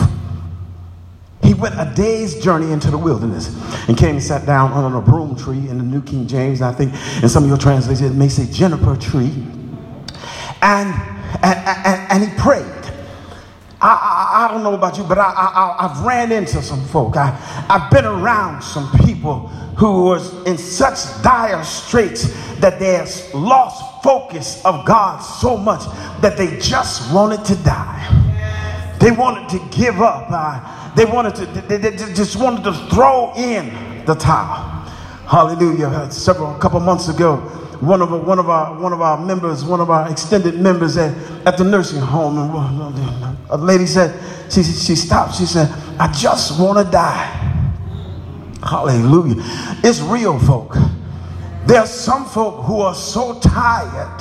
he 1.42 1.52
went 1.54 1.74
a 1.78 1.92
day's 1.94 2.42
journey 2.42 2.72
into 2.72 2.90
the 2.90 2.98
wilderness 2.98 3.54
and 3.86 3.96
came 3.96 4.16
and 4.16 4.22
sat 4.22 4.46
down 4.46 4.72
under 4.72 4.96
a 4.96 5.02
broom 5.02 5.36
tree 5.36 5.68
in 5.68 5.78
the 5.78 5.84
New 5.84 6.02
King 6.02 6.26
James. 6.26 6.62
I 6.62 6.72
think 6.72 6.94
in 7.22 7.28
some 7.28 7.44
of 7.44 7.48
your 7.48 7.58
translations 7.58 8.10
it 8.10 8.14
may 8.14 8.28
say 8.28 8.50
juniper 8.50 8.96
tree. 8.96 9.32
And, 10.62 10.94
and, 11.42 11.58
and, 11.66 12.12
and 12.12 12.24
he 12.24 12.38
prayed. 12.38 12.83
I, 13.86 14.40
I, 14.40 14.44
I, 14.44 14.48
don't 14.50 14.62
know 14.62 14.72
about 14.72 14.96
you, 14.96 15.04
but 15.04 15.18
I, 15.18 15.30
I, 15.30 15.76
I've 15.84 16.00
ran 16.06 16.32
into 16.32 16.62
some 16.62 16.82
folk. 16.86 17.18
I, 17.18 17.38
I've 17.68 17.90
been 17.90 18.06
around 18.06 18.62
some 18.62 18.90
people 19.04 19.48
who 19.76 20.04
was 20.04 20.32
in 20.46 20.56
such 20.56 21.22
dire 21.22 21.62
straits 21.64 22.32
that 22.60 22.78
they 22.78 22.94
have 22.94 23.10
lost 23.34 24.02
focus 24.02 24.64
of 24.64 24.86
God 24.86 25.18
so 25.18 25.58
much 25.58 25.84
that 26.22 26.38
they 26.38 26.58
just 26.58 27.12
wanted 27.12 27.44
to 27.44 27.56
die. 27.56 28.96
They 29.00 29.10
wanted 29.10 29.50
to 29.50 29.76
give 29.76 30.00
up. 30.00 30.28
Uh, 30.30 30.94
they 30.94 31.04
wanted 31.04 31.34
to, 31.34 31.46
they, 31.68 31.76
they 31.76 31.94
just 32.14 32.36
wanted 32.36 32.64
to 32.64 32.72
throw 32.88 33.34
in 33.36 34.04
the 34.06 34.14
towel. 34.14 34.64
Hallelujah. 35.28 36.10
Several, 36.10 36.56
a 36.56 36.58
couple 36.58 36.80
months 36.80 37.08
ago, 37.08 37.63
one 37.80 38.02
of, 38.02 38.12
our, 38.12 38.18
one, 38.20 38.38
of 38.38 38.48
our, 38.48 38.78
one 38.80 38.92
of 38.92 39.00
our 39.00 39.24
members, 39.24 39.64
one 39.64 39.80
of 39.80 39.90
our 39.90 40.10
extended 40.10 40.58
members 40.58 40.96
at, 40.96 41.16
at 41.46 41.56
the 41.58 41.64
nursing 41.64 42.00
home, 42.00 42.38
And 42.38 43.50
a 43.50 43.56
lady 43.56 43.86
said, 43.86 44.18
she, 44.52 44.62
she 44.62 44.94
stopped. 44.94 45.36
She 45.36 45.46
said, 45.46 45.68
I 45.98 46.10
just 46.12 46.60
want 46.60 46.84
to 46.84 46.90
die. 46.90 47.40
Hallelujah. 48.62 49.36
It's 49.82 50.00
real 50.00 50.38
folk. 50.38 50.76
There's 51.66 51.90
some 51.90 52.26
folk 52.26 52.64
who 52.64 52.80
are 52.80 52.94
so 52.94 53.38
tired. 53.40 54.20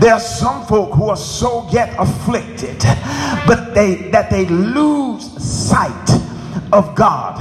There's 0.00 0.24
some 0.24 0.66
folk 0.66 0.92
who 0.92 1.08
are 1.08 1.16
so 1.16 1.68
yet 1.70 1.94
afflicted, 1.98 2.78
but 3.46 3.72
they 3.74 4.10
that 4.10 4.30
they 4.30 4.44
lose 4.44 5.42
sight 5.42 6.25
of 6.72 6.94
God. 6.94 7.36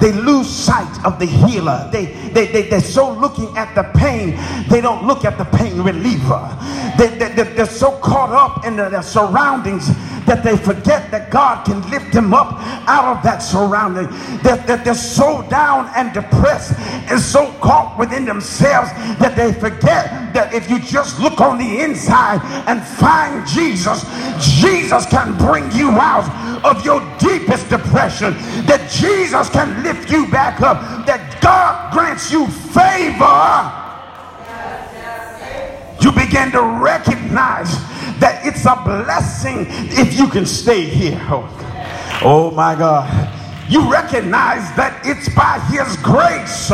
They 0.00 0.12
lose 0.12 0.48
sight 0.48 1.04
of 1.04 1.18
the 1.18 1.26
healer. 1.26 1.88
They, 1.92 2.06
they, 2.32 2.46
they, 2.46 2.68
they're 2.68 2.80
so 2.80 3.12
looking 3.12 3.56
at 3.56 3.74
the 3.74 3.84
pain, 3.98 4.36
they 4.68 4.80
don't 4.80 5.06
look 5.06 5.24
at 5.24 5.38
the 5.38 5.44
pain 5.44 5.80
reliever. 5.80 6.56
They, 6.98 7.08
they, 7.08 7.32
they're 7.32 7.66
so 7.66 7.92
caught 7.98 8.30
up 8.30 8.64
in 8.64 8.76
their 8.76 9.02
surroundings 9.02 9.88
that 10.26 10.42
they 10.42 10.56
forget 10.56 11.10
that 11.10 11.30
God 11.30 11.64
can 11.64 11.88
lift 11.90 12.12
them 12.12 12.34
up 12.34 12.54
out 12.88 13.16
of 13.16 13.22
that 13.22 13.38
surrounding. 13.38 14.06
That, 14.42 14.66
that 14.66 14.84
they're 14.84 14.94
so 14.94 15.46
down 15.48 15.90
and 15.96 16.12
depressed 16.12 16.74
and 17.10 17.20
so 17.20 17.52
caught 17.60 17.98
within 17.98 18.24
themselves 18.24 18.90
that 19.18 19.36
they 19.36 19.52
forget 19.52 20.34
that 20.34 20.52
if 20.52 20.68
you 20.68 20.78
just 20.80 21.20
look 21.20 21.40
on 21.40 21.58
the 21.58 21.80
inside 21.80 22.40
and 22.66 22.82
find 22.82 23.46
Jesus, 23.46 24.04
Jesus 24.60 25.06
can 25.06 25.36
bring 25.38 25.70
you 25.72 25.90
out 25.90 26.26
of 26.64 26.84
your 26.84 27.00
deepest 27.18 27.68
depression. 27.70 28.34
That 28.66 28.90
Jesus 28.90 29.48
can 29.50 29.82
lift 29.82 30.10
you 30.10 30.26
back 30.28 30.60
up. 30.60 31.06
That 31.06 31.40
God 31.40 31.92
grants 31.92 32.30
you 32.30 32.46
favor 32.48 33.84
you 36.06 36.12
begin 36.12 36.52
to 36.52 36.62
recognize 36.62 37.74
that 38.20 38.44
it's 38.46 38.64
a 38.64 38.76
blessing 38.84 39.66
if 39.68 40.18
you 40.18 40.28
can 40.28 40.46
stay 40.46 40.84
here. 40.84 41.20
Oh, 41.28 42.20
oh 42.22 42.50
my 42.50 42.74
God. 42.74 43.32
You 43.68 43.90
recognize 43.90 44.62
that 44.76 45.02
it's 45.04 45.28
by 45.34 45.58
his 45.66 45.96
grace 45.98 46.68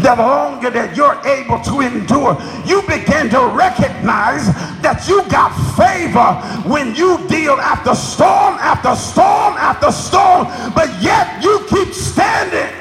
that 0.00 0.16
longer 0.16 0.70
that 0.70 0.96
you're 0.96 1.20
able 1.26 1.60
to 1.60 1.80
endure. 1.80 2.40
You 2.64 2.80
begin 2.88 3.28
to 3.36 3.52
recognize 3.52 4.48
that 4.80 5.04
you 5.06 5.28
got 5.28 5.52
favor 5.76 6.32
when 6.66 6.94
you 6.94 7.20
deal 7.28 7.52
after 7.60 7.94
storm 7.94 8.56
after 8.64 8.96
storm 8.96 9.60
after 9.60 9.92
storm 9.92 10.48
but 10.74 10.88
yet 11.02 11.42
you 11.42 11.66
keep 11.68 11.92
standing. 11.92 12.72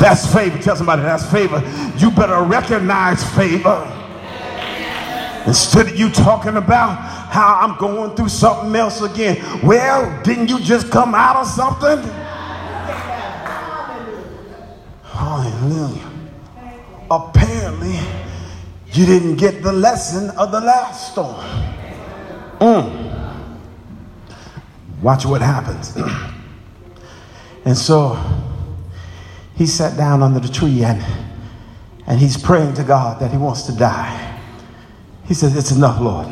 That's 0.00 0.32
favor. 0.32 0.58
Tell 0.58 0.76
somebody 0.76 1.02
that's 1.02 1.30
favor. 1.30 1.60
You 1.98 2.10
better 2.10 2.42
recognize 2.42 3.22
favor 3.36 4.03
Instead 5.46 5.88
of 5.88 5.98
you 5.98 6.08
talking 6.10 6.56
about 6.56 6.96
how 7.30 7.58
I'm 7.60 7.78
going 7.78 8.16
through 8.16 8.30
something 8.30 8.74
else 8.74 9.02
again. 9.02 9.42
Well, 9.62 10.22
didn't 10.22 10.48
you 10.48 10.58
just 10.58 10.90
come 10.90 11.14
out 11.14 11.36
of 11.36 11.46
something? 11.46 11.98
Hallelujah. 15.02 16.10
Apparently, 17.10 17.98
you 18.92 19.04
didn't 19.04 19.36
get 19.36 19.62
the 19.62 19.72
lesson 19.72 20.30
of 20.30 20.50
the 20.50 20.60
last 20.60 21.12
storm. 21.12 21.44
Mm. 22.60 23.04
Watch 25.02 25.26
what 25.26 25.42
happens. 25.42 25.94
and 27.66 27.76
so 27.76 28.18
he 29.56 29.66
sat 29.66 29.96
down 29.98 30.22
under 30.22 30.40
the 30.40 30.48
tree 30.48 30.82
and, 30.82 31.04
and 32.06 32.18
he's 32.18 32.38
praying 32.38 32.74
to 32.74 32.84
God 32.84 33.20
that 33.20 33.30
he 33.30 33.36
wants 33.36 33.64
to 33.64 33.72
die. 33.72 34.33
He 35.26 35.34
says, 35.34 35.56
It's 35.56 35.70
enough, 35.70 36.00
Lord. 36.00 36.28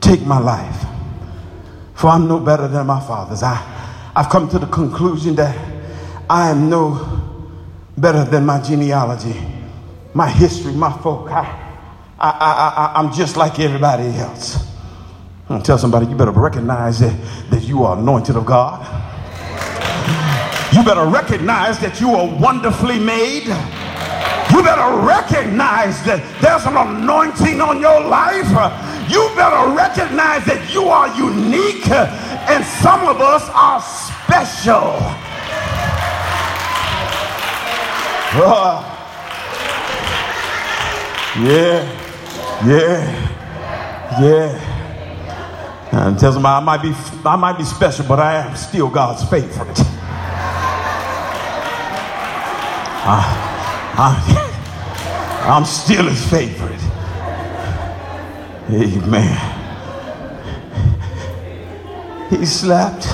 Take 0.00 0.22
my 0.22 0.38
life. 0.38 0.84
For 1.94 2.08
I'm 2.08 2.28
no 2.28 2.38
better 2.38 2.68
than 2.68 2.86
my 2.86 3.00
fathers. 3.00 3.42
I, 3.42 4.12
I've 4.14 4.28
come 4.28 4.48
to 4.50 4.58
the 4.58 4.66
conclusion 4.66 5.34
that 5.36 5.56
I 6.28 6.50
am 6.50 6.68
no 6.68 7.22
better 7.96 8.24
than 8.24 8.44
my 8.44 8.60
genealogy, 8.60 9.34
my 10.12 10.28
history, 10.28 10.72
my 10.72 10.92
folk. 10.98 11.30
I, 11.30 11.64
I, 12.18 12.30
I, 12.30 12.92
I, 12.94 13.00
am 13.00 13.12
just 13.12 13.36
like 13.36 13.58
everybody 13.60 14.08
else. 14.16 14.70
I'm 15.48 15.62
tell 15.62 15.78
somebody, 15.78 16.06
you 16.06 16.16
better 16.16 16.32
recognize 16.32 16.98
that, 17.00 17.14
that 17.50 17.62
you 17.62 17.84
are 17.84 17.98
anointed 17.98 18.36
of 18.36 18.44
God. 18.44 18.84
You 20.74 20.82
better 20.84 21.06
recognize 21.06 21.78
that 21.78 22.00
you 22.00 22.10
are 22.10 22.26
wonderfully 22.38 22.98
made. 22.98 23.44
You 24.56 24.62
better 24.62 24.96
recognize 25.04 26.02
that 26.04 26.24
there's 26.40 26.64
an 26.64 26.78
anointing 26.78 27.60
on 27.60 27.78
your 27.78 28.00
life. 28.00 28.48
You 29.06 29.28
better 29.36 29.68
recognize 29.76 30.46
that 30.46 30.72
you 30.72 30.88
are 30.88 31.08
unique 31.14 31.86
and 31.90 32.64
some 32.64 33.04
of 33.06 33.20
us 33.20 33.44
are 33.52 33.82
special. 33.84 34.96
Uh, 38.32 38.80
yeah, 41.44 41.84
yeah, 42.64 43.04
yeah. 44.22 44.56
And 45.92 46.18
tells 46.18 46.34
him 46.34 46.46
I 46.46 46.60
might 46.60 46.80
be 46.80 46.94
I 47.26 47.36
might 47.36 47.58
be 47.58 47.64
special, 47.64 48.06
but 48.06 48.20
I 48.20 48.36
am 48.36 48.56
still 48.56 48.88
God's 48.88 49.22
favorite. 49.28 49.80
I, 53.08 53.52
I, 53.98 54.45
I'm 55.46 55.64
still 55.64 56.06
his 56.06 56.28
favorite. 56.28 56.80
Amen. 58.68 59.56
He 62.30 62.44
slept. 62.44 63.06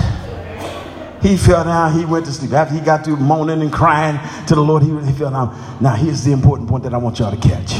He 1.21 1.37
fell 1.37 1.65
down. 1.65 1.93
He 1.99 2.05
went 2.05 2.25
to 2.27 2.33
sleep. 2.33 2.53
After 2.53 2.75
he 2.75 2.81
got 2.81 3.05
through 3.05 3.19
moaning 3.19 3.61
and 3.61 3.73
crying 3.73 4.19
to 4.47 4.55
the 4.55 4.62
Lord, 4.62 4.83
he, 4.83 4.89
he 5.07 5.12
fell 5.12 5.31
down. 5.31 5.79
Now, 5.81 5.95
here's 5.95 6.25
the 6.25 6.33
important 6.33 6.69
point 6.69 6.85
that 6.85 6.95
I 6.95 6.97
want 6.97 7.19
y'all 7.19 7.31
to 7.31 7.49
catch. 7.49 7.75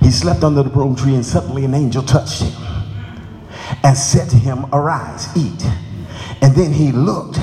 He 0.00 0.10
slept 0.10 0.42
under 0.42 0.62
the 0.62 0.70
broom 0.70 0.96
tree, 0.96 1.14
and 1.14 1.24
suddenly 1.24 1.64
an 1.64 1.74
angel 1.74 2.02
touched 2.02 2.42
him 2.42 2.52
and 3.84 3.96
said 3.96 4.28
to 4.30 4.36
him, 4.36 4.66
Arise, 4.72 5.28
eat. 5.36 5.64
And 6.40 6.54
then 6.54 6.72
he 6.72 6.90
looked, 6.90 7.38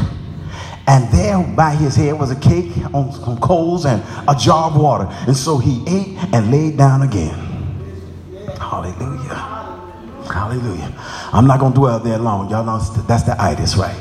and 0.90 1.08
there 1.12 1.38
by 1.56 1.76
his 1.76 1.96
head 1.96 2.20
was 2.20 2.32
a 2.32 2.36
cake 2.36 2.72
on 2.96 3.12
some 3.14 3.40
coals 3.40 3.86
and 3.86 4.02
a 4.28 4.36
jar 4.36 4.72
of 4.72 4.76
water. 4.76 5.08
And 5.28 5.38
so 5.38 5.60
he 5.60 5.84
ate 5.88 6.18
and 6.34 6.50
laid 6.50 6.78
down 6.78 7.04
again. 7.04 7.36
Hallelujah. 8.58 9.36
Hallelujah. 10.34 10.92
I'm 11.32 11.46
not 11.46 11.60
going 11.60 11.74
to 11.74 11.80
dwell 11.80 12.00
there 12.00 12.18
long. 12.18 12.50
Y'all 12.50 12.66
know 12.66 12.80
that's 13.04 13.22
the 13.22 13.40
itis, 13.40 13.76
right? 13.78 13.96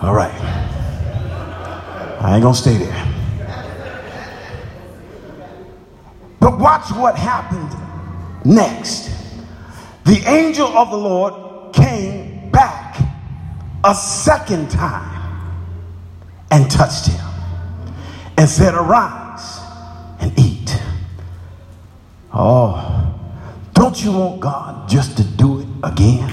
All 0.00 0.14
right. 0.14 0.32
I 2.22 2.36
ain't 2.36 2.42
going 2.42 2.54
to 2.54 2.60
stay 2.60 2.78
there. 2.78 3.06
But 6.40 6.58
watch 6.58 6.90
what 6.92 7.16
happened 7.16 7.70
next. 8.46 9.10
The 10.04 10.22
angel 10.26 10.68
of 10.68 10.90
the 10.90 10.96
Lord 10.96 11.74
came 11.74 12.50
back 12.50 12.98
a 13.84 13.94
second 13.94 14.70
time 14.70 15.09
and 16.50 16.70
touched 16.70 17.06
him 17.06 17.20
and 18.36 18.48
said, 18.48 18.74
Arise 18.74 19.60
and 20.20 20.36
eat. 20.38 20.76
Oh, 22.32 23.16
don't 23.74 24.02
you 24.02 24.12
want 24.12 24.40
God 24.40 24.88
just 24.88 25.16
to 25.16 25.24
do 25.24 25.60
it 25.60 25.66
again? 25.82 26.30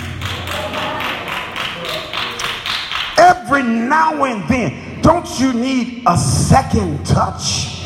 Every 3.17 3.63
now 3.63 4.23
and 4.25 4.47
then, 4.49 5.01
don't 5.01 5.39
you 5.39 5.53
need 5.53 6.03
a 6.05 6.17
second 6.17 7.05
touch? 7.05 7.85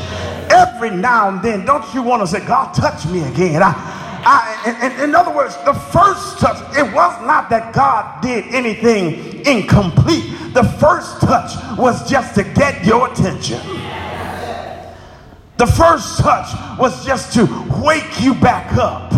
Every 0.51 0.89
now 0.89 1.29
and 1.29 1.41
then, 1.41 1.65
don't 1.65 1.93
you 1.93 2.01
want 2.01 2.21
to 2.21 2.27
say, 2.27 2.45
God, 2.45 2.73
touch 2.73 3.05
me 3.05 3.23
again? 3.23 3.61
I, 3.63 3.73
I, 4.25 4.85
in, 4.85 5.09
in, 5.09 5.15
other 5.15 5.33
words, 5.33 5.55
the 5.63 5.73
first 5.73 6.39
touch, 6.39 6.57
it 6.77 6.83
was 6.93 7.25
not 7.25 7.49
that 7.49 7.73
God 7.73 8.21
did 8.21 8.45
anything 8.53 9.30
incomplete. 9.47 10.25
The 10.53 10.63
first 10.79 11.21
touch 11.21 11.51
was 11.77 12.09
just 12.09 12.35
to 12.35 12.43
get 12.43 12.85
your 12.85 13.11
attention. 13.11 13.59
The 15.57 15.67
first 15.67 16.19
touch 16.19 16.79
was 16.79 17.05
just 17.05 17.33
to 17.33 17.45
wake 17.83 18.21
you 18.21 18.33
back 18.33 18.73
up. 18.77 19.11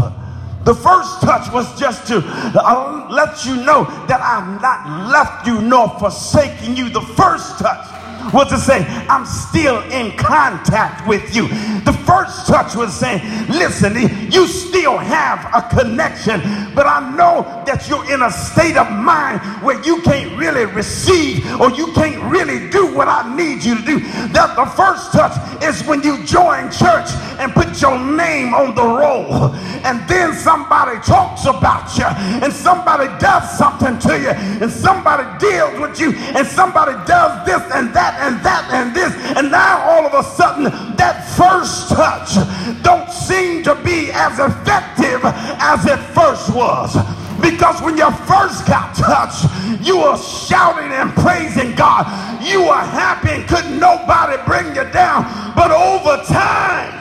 The 0.65 0.75
first 0.75 1.21
touch 1.21 1.51
was 1.51 1.79
just 1.79 2.07
to 2.07 2.21
uh, 2.23 3.07
let 3.11 3.45
you 3.45 3.57
know 3.57 3.83
that 4.07 4.21
I've 4.21 4.61
not 4.61 5.09
left 5.11 5.45
you 5.47 5.61
nor 5.61 5.89
forsaken 5.99 6.75
you. 6.75 6.89
The 6.89 7.01
first 7.01 7.59
touch 7.59 7.87
was 8.31 8.49
to 8.49 8.57
say, 8.57 8.85
I'm 9.09 9.25
still 9.25 9.81
in 9.91 10.15
contact 10.17 11.07
with 11.07 11.35
you. 11.35 11.47
The 11.83 11.93
first 12.05 12.47
touch 12.47 12.75
was 12.75 12.93
saying, 12.93 13.21
listen, 13.49 13.95
you 14.31 14.47
still 14.47 14.97
have 14.97 15.49
a 15.53 15.67
connection, 15.75 16.41
but 16.75 16.85
I 16.85 17.15
know 17.15 17.63
that 17.65 17.87
you're 17.89 18.05
in 18.13 18.21
a 18.21 18.31
state 18.31 18.77
of 18.77 18.91
mind 18.91 19.41
where 19.63 19.83
you 19.83 20.01
can't 20.01 20.37
really 20.37 20.65
receive 20.65 21.45
or 21.59 21.71
you 21.71 21.91
can't 21.93 22.21
really 22.31 22.69
do 22.69 22.93
what 22.93 23.07
I 23.07 23.35
need 23.35 23.63
you 23.63 23.75
to 23.75 23.83
do. 23.83 23.99
That 24.33 24.55
the 24.55 24.65
first 24.65 25.11
touch 25.11 25.35
is 25.63 25.85
when 25.87 26.01
you 26.03 26.23
join 26.25 26.71
church 26.71 27.09
and 27.39 27.51
put 27.53 27.81
your 27.81 27.97
name 27.97 28.53
on 28.53 28.75
the 28.75 28.83
roll, 28.83 29.53
and 29.83 30.07
then 30.07 30.33
somebody 30.33 30.99
talks 31.01 31.45
about 31.45 31.97
you, 31.97 32.05
and 32.05 32.53
somebody 32.53 33.07
does 33.19 33.57
something 33.57 33.97
to 33.99 34.19
you, 34.19 34.29
and 34.29 34.71
somebody 34.71 35.25
deals 35.39 35.79
with 35.79 35.99
you, 35.99 36.13
and 36.13 36.47
somebody 36.47 36.93
does 37.05 37.45
this 37.45 37.61
and 37.73 37.93
that 37.93 38.12
and 38.19 38.43
that 38.43 38.69
and 38.71 38.95
this, 38.95 39.13
and 39.37 39.51
now 39.51 39.81
all 39.89 40.05
of 40.05 40.13
a 40.13 40.23
sudden 40.23 40.65
that 40.95 41.25
first 41.35 41.89
touch 41.89 42.35
don't 42.83 43.09
seem 43.11 43.63
to 43.63 43.75
be 43.83 44.11
as 44.11 44.39
effective 44.39 45.21
as 45.23 45.85
it 45.85 45.99
first 46.13 46.53
was. 46.53 46.95
Because 47.41 47.81
when 47.81 47.97
you 47.97 48.09
first 48.23 48.65
got 48.65 48.95
touched, 48.95 49.45
you 49.81 49.97
were 49.97 50.17
shouting 50.17 50.91
and 50.91 51.11
praising 51.13 51.75
God. 51.75 52.05
You 52.43 52.61
were 52.61 52.73
happy 52.73 53.29
and 53.29 53.47
couldn't 53.47 53.79
nobody 53.79 54.41
bring 54.45 54.75
you 54.75 54.89
down. 54.91 55.23
But 55.55 55.71
over 55.71 56.23
time, 56.23 56.93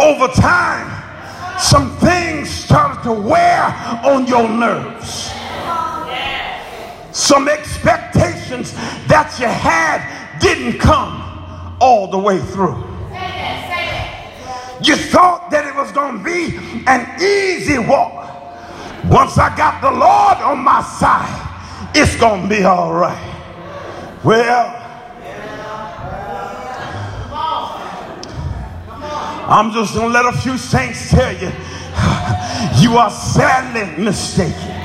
over 0.00 0.26
time, 0.34 1.60
some 1.60 1.96
things 1.98 2.50
started 2.50 3.02
to 3.04 3.12
wear 3.12 3.64
on 4.04 4.26
your 4.26 4.48
nerves. 4.48 5.30
Some 7.12 7.48
expectations 7.48 8.72
that 9.06 9.36
you 9.38 9.46
had 9.46 10.38
didn't 10.40 10.78
come 10.78 11.76
all 11.80 12.08
the 12.08 12.18
way 12.18 12.38
through. 12.38 12.92
You 14.82 14.96
thought 14.96 15.50
that 15.50 15.64
it 15.66 15.74
was 15.76 15.92
going 15.92 16.18
to 16.18 16.24
be 16.24 16.56
an 16.86 17.20
easy 17.20 17.78
walk. 17.78 18.20
Once 19.04 19.38
I 19.38 19.54
got 19.56 19.80
the 19.80 19.90
Lord 19.90 20.38
on 20.38 20.64
my 20.64 20.82
side, 20.82 21.90
it's 21.94 22.16
going 22.16 22.42
to 22.42 22.48
be 22.48 22.64
all 22.64 22.92
right. 22.92 23.28
Well, 24.24 24.78
I'm 29.48 29.72
just 29.72 29.94
going 29.94 30.08
to 30.08 30.12
let 30.12 30.34
a 30.34 30.38
few 30.38 30.56
saints 30.56 31.10
tell 31.10 31.32
you 31.32 31.52
you 32.80 32.96
are 32.96 33.10
sadly 33.10 34.02
mistaken. 34.02 34.81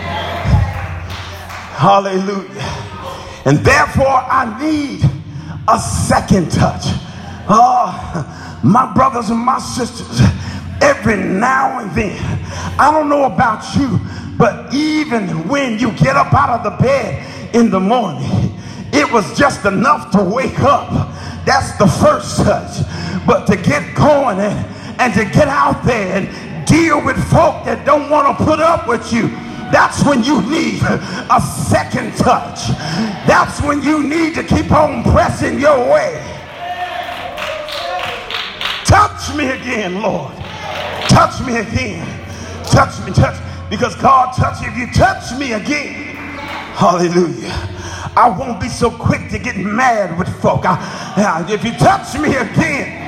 Hallelujah. 1.78 2.50
And 3.46 3.60
therefore, 3.60 4.08
I 4.08 4.58
need 4.60 5.04
a 5.68 5.80
second 5.80 6.52
touch. 6.52 6.86
Oh, 7.48 8.60
my 8.64 8.92
brothers 8.96 9.30
and 9.30 9.38
my 9.38 9.60
sisters, 9.60 10.20
every 10.82 11.18
now 11.18 11.78
and 11.78 11.92
then, 11.92 12.18
I 12.80 12.90
don't 12.92 13.10
know 13.10 13.26
about 13.26 13.76
you, 13.76 14.00
but 14.40 14.74
even 14.74 15.48
when 15.48 15.78
you 15.78 15.92
get 15.92 16.16
up 16.16 16.34
out 16.34 16.50
of 16.50 16.64
the 16.64 16.84
bed 16.84 17.56
in 17.56 17.70
the 17.70 17.80
morning, 17.80 18.58
it 18.92 19.14
was 19.14 19.38
just 19.38 19.64
enough 19.66 20.10
to 20.14 20.24
wake 20.24 20.60
up. 20.62 20.90
That's 21.46 21.78
the 21.78 21.86
first 21.86 22.38
touch. 22.38 22.82
But 23.28 23.46
to 23.46 23.56
get 23.56 23.96
going 23.96 24.40
and, 24.40 25.00
and 25.00 25.14
to 25.14 25.26
get 25.26 25.48
out 25.48 25.86
there 25.86 26.18
and 26.18 26.68
deal 26.68 27.06
with 27.06 27.18
folk 27.30 27.66
that 27.66 27.86
don't 27.86 28.10
want 28.10 28.36
to 28.36 28.44
put 28.44 28.60
up 28.60 28.88
with 28.88 29.14
you, 29.14 29.30
that's 29.72 30.04
when 30.04 30.24
you 30.24 30.42
need 30.44 30.82
a 30.84 31.42
second 31.42 32.16
touch. 32.16 32.70
That's 33.28 33.62
when 33.62 33.82
you 33.82 34.04
need 34.04 34.36
to 34.36 34.44
keep 34.44 34.72
on 34.72 35.04
pressing 35.04 35.60
your 35.60 35.78
way. 35.92 36.24
Touch 38.86 39.36
me 39.36 39.50
again, 39.50 40.02
Lord. 40.02 40.34
Touch 41.10 41.46
me 41.46 41.58
again. 41.58 42.08
Touch 42.66 43.06
me, 43.06 43.12
touch. 43.12 43.38
Because 43.70 43.96
God 43.96 44.34
touch. 44.34 44.58
If 44.62 44.78
you 44.78 44.88
touch 44.94 45.38
me 45.38 45.54
again, 45.54 46.16
hallelujah. 46.76 47.52
I 48.16 48.30
won't 48.30 48.60
be 48.62 48.70
so 48.70 48.90
quick 48.90 49.30
to 49.30 49.40
get 49.40 49.58
mad 49.58 50.18
with 50.18 50.30
folk. 50.42 50.62
I, 50.64 51.46
if 51.50 51.64
you 51.64 51.72
touch 51.74 52.18
me 52.20 52.36
again, 52.36 53.07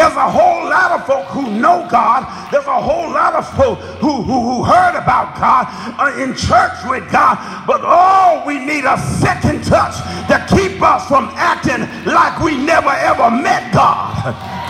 There's 0.00 0.16
a 0.16 0.30
whole 0.30 0.64
lot 0.64 0.92
of 0.92 1.06
folk 1.06 1.26
who 1.26 1.42
know 1.60 1.86
God. 1.90 2.50
There's 2.50 2.64
a 2.64 2.80
whole 2.80 3.10
lot 3.12 3.34
of 3.34 3.46
folk 3.54 3.78
who, 4.00 4.22
who, 4.22 4.40
who 4.40 4.64
heard 4.64 4.96
about 4.96 5.36
God, 5.38 5.66
are 6.00 6.18
in 6.18 6.34
church 6.34 6.72
with 6.88 7.12
God. 7.12 7.36
But 7.66 7.82
oh, 7.84 8.42
we 8.46 8.58
need 8.58 8.86
a 8.86 8.96
second 9.20 9.62
touch 9.62 9.96
to 10.28 10.56
keep 10.56 10.80
us 10.80 11.06
from 11.06 11.28
acting 11.34 11.82
like 12.10 12.40
we 12.40 12.56
never 12.56 12.88
ever 12.88 13.30
met 13.30 13.74
God. 13.74 14.56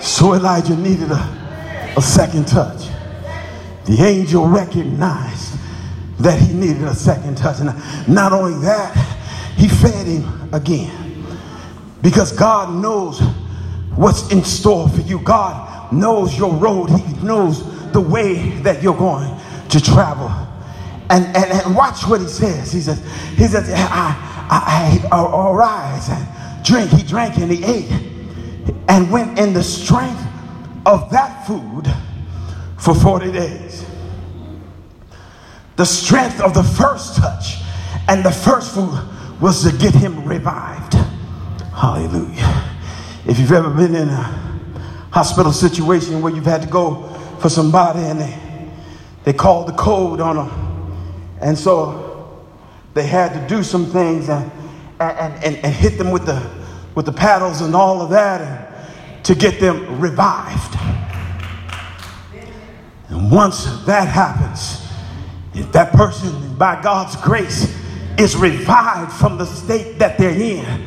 So 0.00 0.32
Elijah 0.32 0.76
needed 0.76 1.12
a, 1.12 1.92
a 1.96 2.00
second 2.00 2.48
touch. 2.48 2.88
The 3.84 3.98
angel 4.00 4.46
recognized 4.46 5.58
that 6.20 6.40
he 6.40 6.54
needed 6.54 6.84
a 6.84 6.94
second 6.94 7.36
touch. 7.36 7.60
And 7.60 7.68
not 8.08 8.32
only 8.32 8.58
that, 8.64 9.17
he 9.58 9.66
fed 9.66 10.06
him 10.06 10.54
again. 10.54 11.26
Because 12.00 12.30
God 12.30 12.80
knows 12.80 13.20
what's 13.96 14.30
in 14.30 14.44
store 14.44 14.88
for 14.88 15.00
you. 15.00 15.18
God 15.18 15.92
knows 15.92 16.38
your 16.38 16.54
road. 16.54 16.90
He 16.90 17.26
knows 17.26 17.64
the 17.92 18.00
way 18.00 18.50
that 18.60 18.84
you're 18.84 18.96
going 18.96 19.36
to 19.70 19.80
travel. 19.80 20.28
And, 21.10 21.24
and, 21.36 21.50
and 21.50 21.74
watch 21.74 22.06
what 22.06 22.20
he 22.20 22.28
says. 22.28 22.70
He 22.70 22.80
says, 22.80 23.04
he 23.36 23.48
says, 23.48 23.68
I, 23.74 24.14
I, 24.48 25.08
I 25.10 25.50
arise 25.50 26.08
and 26.08 26.64
drink. 26.64 26.90
He 26.90 27.02
drank 27.02 27.38
and 27.38 27.50
he 27.50 27.64
ate 27.64 27.90
and 28.88 29.10
went 29.10 29.40
in 29.40 29.52
the 29.54 29.62
strength 29.62 30.24
of 30.86 31.10
that 31.10 31.46
food 31.48 31.92
for 32.78 32.94
40 32.94 33.32
days. 33.32 33.84
The 35.74 35.84
strength 35.84 36.40
of 36.40 36.54
the 36.54 36.62
first 36.62 37.16
touch 37.16 37.56
and 38.06 38.24
the 38.24 38.30
first 38.30 38.72
food 38.72 38.96
was 39.40 39.62
to 39.70 39.76
get 39.76 39.94
him 39.94 40.24
revived. 40.24 40.94
Hallelujah. 41.74 42.64
If 43.26 43.38
you've 43.38 43.52
ever 43.52 43.70
been 43.70 43.94
in 43.94 44.08
a 44.08 44.22
hospital 45.12 45.52
situation 45.52 46.20
where 46.22 46.32
you've 46.32 46.44
had 46.44 46.62
to 46.62 46.68
go 46.68 47.08
for 47.40 47.48
somebody 47.48 48.00
and 48.00 48.20
they, 48.20 48.38
they 49.24 49.32
called 49.32 49.68
the 49.68 49.72
code 49.74 50.20
on 50.20 50.36
them, 50.36 51.36
and 51.40 51.56
so 51.56 52.44
they 52.94 53.06
had 53.06 53.32
to 53.32 53.54
do 53.54 53.62
some 53.62 53.86
things 53.86 54.28
and, 54.28 54.50
and, 54.98 55.44
and, 55.44 55.56
and 55.64 55.74
hit 55.74 55.98
them 55.98 56.10
with 56.10 56.26
the, 56.26 56.50
with 56.96 57.06
the 57.06 57.12
paddles 57.12 57.60
and 57.60 57.76
all 57.76 58.02
of 58.02 58.10
that 58.10 59.24
to 59.24 59.34
get 59.36 59.60
them 59.60 60.00
revived. 60.00 60.74
And 63.08 63.30
once 63.30 63.84
that 63.84 64.08
happens, 64.08 64.84
if 65.54 65.70
that 65.72 65.92
person, 65.92 66.56
by 66.56 66.80
God's 66.82 67.14
grace, 67.16 67.77
is 68.18 68.36
revived 68.36 69.12
from 69.12 69.38
the 69.38 69.46
state 69.46 69.98
that 69.98 70.18
they're 70.18 70.30
in, 70.30 70.84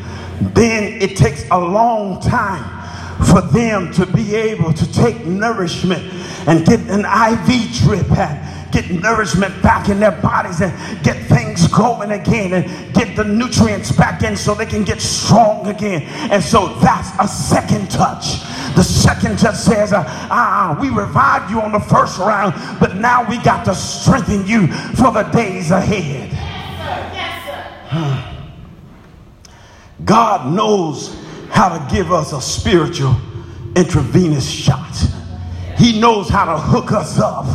then 0.53 1.01
it 1.01 1.15
takes 1.15 1.45
a 1.51 1.59
long 1.59 2.19
time 2.21 2.79
for 3.25 3.41
them 3.41 3.91
to 3.93 4.05
be 4.05 4.35
able 4.35 4.73
to 4.73 4.91
take 4.93 5.25
nourishment 5.25 6.01
and 6.47 6.65
get 6.65 6.79
an 6.89 7.05
IV 7.05 7.71
drip 7.73 8.11
and 8.17 8.71
get 8.71 8.89
nourishment 8.89 9.61
back 9.61 9.89
in 9.89 9.99
their 9.99 10.11
bodies 10.21 10.61
and 10.61 11.03
get 11.03 11.17
things 11.27 11.67
going 11.67 12.11
again 12.11 12.53
and 12.53 12.93
get 12.93 13.15
the 13.15 13.23
nutrients 13.23 13.91
back 13.91 14.23
in 14.23 14.35
so 14.35 14.53
they 14.53 14.65
can 14.65 14.83
get 14.83 15.01
strong 15.01 15.67
again. 15.67 16.01
And 16.31 16.43
so 16.43 16.73
that's 16.79 17.11
a 17.19 17.27
second 17.27 17.91
touch. 17.91 18.41
The 18.75 18.83
second 18.83 19.37
touch 19.37 19.55
says, 19.55 19.93
uh, 19.93 20.03
ah, 20.05 20.77
we 20.81 20.89
revived 20.89 21.51
you 21.51 21.61
on 21.61 21.71
the 21.71 21.79
first 21.79 22.17
round, 22.17 22.53
but 22.79 22.95
now 22.95 23.27
we 23.29 23.37
got 23.39 23.65
to 23.65 23.75
strengthen 23.75 24.47
you 24.47 24.67
for 24.95 25.11
the 25.11 25.23
days 25.33 25.71
ahead. 25.71 26.31
Yes, 26.31 27.45
sir. 27.45 27.91
Yes, 27.93 28.21
sir. 28.25 28.37
God 30.11 30.53
knows 30.53 31.15
how 31.51 31.69
to 31.69 31.95
give 31.95 32.11
us 32.11 32.33
a 32.33 32.41
spiritual 32.41 33.15
intravenous 33.77 34.45
shot. 34.45 34.93
He 35.77 36.01
knows 36.01 36.27
how 36.27 36.43
to 36.53 36.59
hook 36.59 36.91
us 36.91 37.17
up 37.17 37.45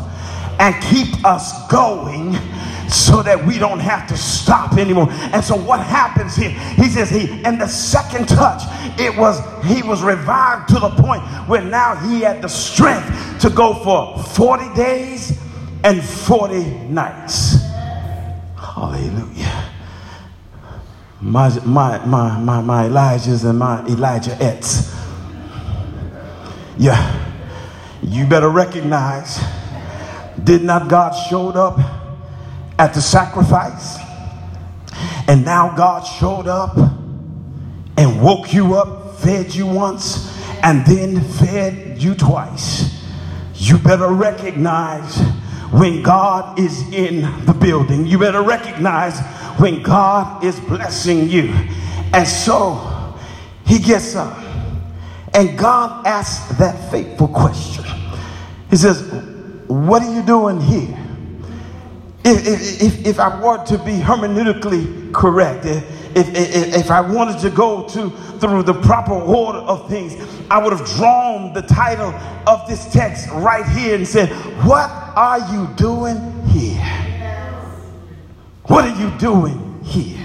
and 0.58 0.74
keep 0.84 1.22
us 1.22 1.68
going 1.70 2.32
so 2.88 3.22
that 3.22 3.44
we 3.46 3.58
don't 3.58 3.80
have 3.80 4.08
to 4.08 4.16
stop 4.16 4.78
anymore. 4.78 5.06
And 5.10 5.44
so 5.44 5.54
what 5.54 5.80
happens 5.80 6.34
here? 6.34 6.48
He 6.48 6.88
says 6.88 7.10
he 7.10 7.30
in 7.44 7.58
the 7.58 7.66
second 7.66 8.26
touch, 8.26 8.62
it 8.98 9.14
was 9.14 9.38
he 9.66 9.82
was 9.82 10.02
revived 10.02 10.70
to 10.70 10.78
the 10.78 10.88
point 10.88 11.22
where 11.46 11.60
now 11.60 11.94
he 12.08 12.22
had 12.22 12.40
the 12.40 12.48
strength 12.48 13.38
to 13.42 13.50
go 13.50 13.74
for 13.84 14.18
40 14.32 14.74
days 14.74 15.38
and 15.84 16.02
40 16.02 16.64
nights. 16.88 17.56
Hallelujah. 18.56 19.65
My 21.20 21.48
my 21.64 22.04
my 22.04 22.38
my, 22.38 22.60
my 22.60 22.88
Elijahs 22.88 23.48
and 23.48 23.58
my 23.58 23.84
Elijah 23.86 24.36
Ets. 24.42 24.94
Yeah. 26.78 27.22
You 28.02 28.26
better 28.26 28.50
recognize 28.50 29.40
did 30.42 30.62
not 30.62 30.88
God 30.88 31.12
showed 31.12 31.56
up 31.56 31.78
at 32.78 32.94
the 32.94 33.00
sacrifice? 33.00 33.98
And 35.28 35.44
now 35.44 35.74
God 35.76 36.02
showed 36.02 36.46
up 36.46 36.76
and 37.96 38.22
woke 38.22 38.52
you 38.52 38.74
up, 38.74 39.18
fed 39.18 39.54
you 39.54 39.66
once, 39.66 40.32
and 40.62 40.86
then 40.86 41.20
fed 41.20 42.00
you 42.00 42.14
twice. 42.14 42.94
You 43.54 43.78
better 43.78 44.08
recognize 44.08 45.18
when 45.72 46.02
God 46.02 46.58
is 46.58 46.88
in 46.92 47.22
the 47.44 47.54
building. 47.54 48.06
You 48.06 48.18
better 48.18 48.42
recognize 48.42 49.18
when 49.58 49.82
God 49.82 50.44
is 50.44 50.58
blessing 50.60 51.28
you. 51.28 51.54
And 52.12 52.26
so 52.26 53.14
he 53.66 53.78
gets 53.78 54.14
up 54.14 54.36
and 55.34 55.58
God 55.58 56.06
asks 56.06 56.56
that 56.58 56.90
fateful 56.90 57.28
question. 57.28 57.84
He 58.70 58.76
says, 58.76 59.02
What 59.66 60.02
are 60.02 60.14
you 60.14 60.22
doing 60.22 60.60
here? 60.60 60.96
If, 62.24 62.82
if, 62.82 63.06
if 63.06 63.20
I 63.20 63.40
were 63.40 63.64
to 63.66 63.78
be 63.78 63.92
hermeneutically 63.92 65.12
correct, 65.12 65.64
if, 65.66 65.84
if, 66.16 66.74
if 66.74 66.90
I 66.90 67.00
wanted 67.00 67.38
to 67.40 67.50
go 67.50 67.86
to 67.88 68.10
through 68.40 68.64
the 68.64 68.74
proper 68.74 69.12
order 69.12 69.58
of 69.58 69.88
things, 69.88 70.14
I 70.50 70.62
would 70.62 70.72
have 70.72 70.86
drawn 70.96 71.52
the 71.52 71.62
title 71.62 72.14
of 72.46 72.66
this 72.68 72.90
text 72.92 73.28
right 73.30 73.66
here 73.66 73.94
and 73.94 74.08
said, 74.08 74.30
What 74.64 74.90
are 74.90 75.38
you 75.52 75.68
doing 75.76 76.46
here? 76.48 77.15
What 78.68 78.84
are 78.84 79.00
you 79.00 79.16
doing 79.18 79.82
here? 79.84 80.18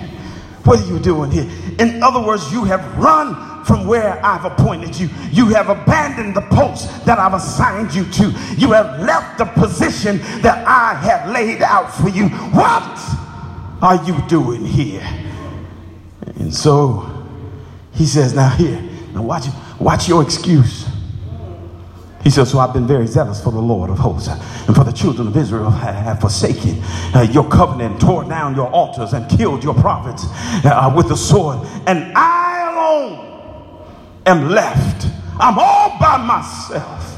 What 0.64 0.80
are 0.80 0.86
you 0.86 1.00
doing 1.00 1.32
here? 1.32 1.50
In 1.80 2.04
other 2.04 2.22
words, 2.22 2.52
you 2.52 2.64
have 2.66 2.98
run 2.98 3.66
from 3.66 3.88
where 3.88 4.24
I've 4.26 4.46
appointed 4.46 5.00
you. 5.00 5.10
You 5.32 5.48
have 5.50 5.70
abandoned 5.70 6.36
the 6.36 6.42
post 6.42 7.06
that 7.06 7.20
I've 7.20 7.34
assigned 7.34 7.94
you 7.94 8.06
to. 8.06 8.24
You 8.58 8.72
have 8.72 9.00
left 9.00 9.38
the 9.38 9.46
position 9.46 10.18
that 10.42 10.68
I 10.68 10.96
have 10.96 11.30
laid 11.32 11.62
out 11.62 11.94
for 11.94 12.10
you. 12.10 12.30
What 12.30 13.00
are 13.82 14.04
you 14.06 14.20
doing 14.28 14.66
here? 14.66 15.08
And 16.36 16.54
so 16.54 17.28
he 17.94 18.06
says, 18.06 18.34
Now 18.34 18.50
here, 18.50 18.82
now 19.14 19.22
watch, 19.22 19.46
watch 19.80 20.08
your 20.08 20.24
excuse. 20.24 20.91
He 22.24 22.30
says, 22.30 22.52
So 22.52 22.60
I've 22.60 22.74
been 22.74 22.88
very 22.88 23.08
zealous 23.08 23.44
for 23.44 23.52
the 23.52 23.60
Lord 23.60 23.90
of 23.90 23.98
hosts, 23.98 24.30
and 24.30 24.76
for 24.76 24.84
the 24.84 24.92
children 24.92 25.28
of 25.28 25.38
Israel 25.38 25.70
have 25.70 26.20
forsaken 26.22 26.82
uh, 27.14 27.28
your 27.32 27.48
covenant, 27.50 28.00
tore 28.00 28.24
down 28.24 28.56
your 28.56 28.70
altars, 28.70 29.14
and 29.14 29.30
killed 29.30 29.64
your 29.64 29.74
prophets 29.74 30.26
uh, 30.66 30.94
with 30.96 31.10
the 31.10 31.18
sword. 31.18 31.60
And 31.88 32.14
I 32.16 32.72
alone 32.72 33.82
am 34.26 34.50
left. 34.50 35.08
I'm 35.40 35.58
all 35.58 35.98
by 36.00 36.18
myself. 36.18 37.11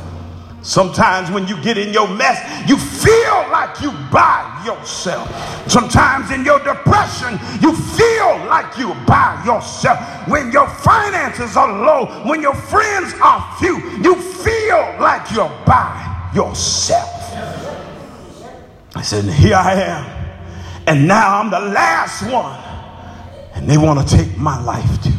Sometimes 0.64 1.30
when 1.30 1.46
you 1.46 1.62
get 1.62 1.78
in 1.78 1.92
your 1.92 2.08
mess, 2.08 2.40
you 2.70 2.78
feel 2.78 3.52
like 3.52 3.82
you 3.82 3.92
by 4.10 4.64
yourself. 4.66 5.30
Sometimes 5.70 6.32
in 6.32 6.46
your 6.46 6.60
depression, 6.60 7.38
you 7.62 7.76
feel 7.76 8.38
like 8.48 8.78
you 8.78 8.94
by 9.06 9.44
yourself. 9.46 10.00
When 10.30 10.54
your 10.54 10.68
finances 10.70 11.58
are 11.58 11.70
low, 11.70 12.06
when 12.26 12.42
your 12.42 12.56
friends 12.56 13.14
are 13.22 13.56
few, 13.60 13.78
you 14.02 14.16
feel 14.16 14.80
like 15.02 15.30
you're 15.32 15.52
by 15.66 16.32
yourself. 16.34 17.10
I 18.96 19.02
said, 19.02 19.26
Here 19.26 19.58
I 19.58 19.74
am. 19.74 20.06
And 20.88 21.08
now 21.10 21.42
I'm 21.42 21.52
the 21.52 21.60
last 21.60 22.24
one. 22.32 22.58
And 23.54 23.70
they 23.70 23.78
want 23.78 24.08
to 24.08 24.18
take 24.18 24.38
my 24.38 24.64
life 24.64 25.04
too. 25.04 25.12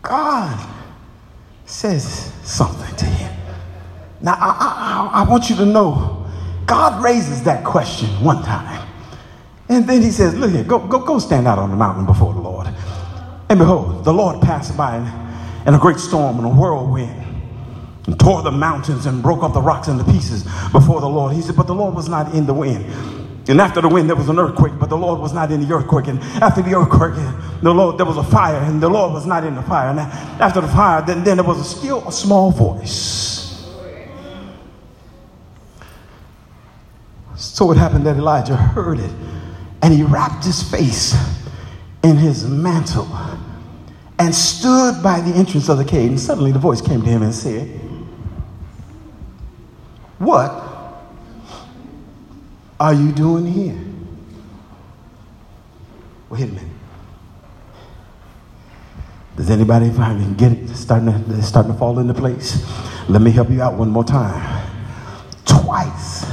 God 0.00 0.75
says 1.66 2.32
something 2.42 2.96
to 2.96 3.04
him. 3.04 3.36
Now, 4.20 4.34
I, 4.34 5.10
I, 5.14 5.24
I 5.24 5.28
want 5.28 5.50
you 5.50 5.56
to 5.56 5.66
know, 5.66 6.26
God 6.64 7.02
raises 7.04 7.42
that 7.44 7.64
question 7.64 8.08
one 8.24 8.42
time. 8.42 8.88
And 9.68 9.86
then 9.86 10.00
he 10.00 10.10
says, 10.10 10.34
Look 10.34 10.52
here, 10.52 10.64
go, 10.64 10.78
go, 10.78 11.00
go 11.04 11.18
stand 11.18 11.46
out 11.46 11.58
on 11.58 11.70
the 11.70 11.76
mountain 11.76 12.06
before 12.06 12.32
the 12.32 12.40
Lord. 12.40 12.68
And 13.48 13.58
behold, 13.58 14.04
the 14.04 14.12
Lord 14.12 14.40
passed 14.40 14.76
by 14.76 14.96
in, 14.96 15.68
in 15.68 15.74
a 15.74 15.78
great 15.78 15.98
storm 15.98 16.38
and 16.38 16.46
a 16.46 16.50
whirlwind 16.50 17.24
and 18.06 18.18
tore 18.18 18.42
the 18.42 18.50
mountains 18.50 19.06
and 19.06 19.22
broke 19.22 19.42
up 19.42 19.52
the 19.52 19.60
rocks 19.60 19.88
into 19.88 20.04
pieces 20.04 20.44
before 20.70 21.00
the 21.00 21.08
Lord. 21.08 21.34
He 21.34 21.42
said, 21.42 21.56
But 21.56 21.66
the 21.66 21.74
Lord 21.74 21.94
was 21.94 22.08
not 22.08 22.34
in 22.34 22.46
the 22.46 22.54
wind. 22.54 22.84
And 23.48 23.60
after 23.60 23.80
the 23.80 23.88
wind, 23.88 24.08
there 24.08 24.16
was 24.16 24.28
an 24.28 24.38
earthquake, 24.38 24.72
but 24.78 24.88
the 24.88 24.96
Lord 24.96 25.20
was 25.20 25.32
not 25.32 25.52
in 25.52 25.66
the 25.66 25.72
earthquake. 25.72 26.08
And 26.08 26.20
after 26.42 26.62
the 26.62 26.74
earthquake, 26.74 27.14
the 27.62 27.72
Lord, 27.72 27.96
there 27.96 28.06
was 28.06 28.16
a 28.16 28.24
fire, 28.24 28.60
and 28.60 28.82
the 28.82 28.88
Lord 28.88 29.12
was 29.12 29.24
not 29.24 29.44
in 29.44 29.54
the 29.54 29.62
fire. 29.62 29.90
And 29.90 30.00
after 30.00 30.60
the 30.60 30.68
fire, 30.68 31.00
then, 31.02 31.22
then 31.22 31.36
there 31.36 31.46
was 31.46 31.60
a 31.60 31.64
still 31.64 32.06
a 32.08 32.12
small 32.12 32.50
voice. 32.50 33.36
So 37.36 37.70
it 37.70 37.76
happened 37.76 38.04
that 38.06 38.16
Elijah 38.16 38.56
heard 38.56 38.98
it, 38.98 39.12
and 39.82 39.94
he 39.94 40.02
wrapped 40.02 40.44
his 40.44 40.62
face 40.62 41.14
in 42.02 42.16
his 42.16 42.48
mantle 42.48 43.08
and 44.18 44.34
stood 44.34 45.02
by 45.02 45.20
the 45.20 45.34
entrance 45.36 45.68
of 45.68 45.78
the 45.78 45.84
cave. 45.84 46.10
And 46.10 46.20
suddenly 46.20 46.50
the 46.50 46.58
voice 46.58 46.80
came 46.80 47.02
to 47.02 47.08
him 47.08 47.22
and 47.22 47.34
said, 47.34 47.68
What 50.18 50.65
are 52.78 52.94
you 52.94 53.12
doing 53.12 53.46
here? 53.46 53.78
Wait 56.28 56.42
a 56.42 56.46
minute. 56.46 56.62
Does 59.36 59.50
anybody 59.50 59.90
finally 59.90 60.32
get 60.34 60.52
it? 60.52 60.70
It's 60.70 60.80
starting 60.80 61.08
to, 61.08 61.38
it's 61.38 61.46
starting 61.46 61.72
to 61.72 61.78
fall 61.78 61.98
into 61.98 62.14
place. 62.14 62.66
Let 63.08 63.22
me 63.22 63.30
help 63.30 63.50
you 63.50 63.62
out 63.62 63.74
one 63.74 63.90
more 63.90 64.04
time. 64.04 64.66
Twice 65.44 66.26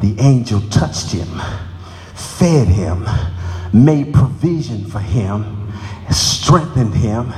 the 0.00 0.16
angel 0.20 0.60
touched 0.70 1.10
him, 1.10 1.28
fed 2.14 2.68
him, 2.68 3.06
made 3.72 4.14
provision 4.14 4.84
for 4.86 5.00
him, 5.00 5.72
strengthened 6.10 6.94
him, 6.94 7.32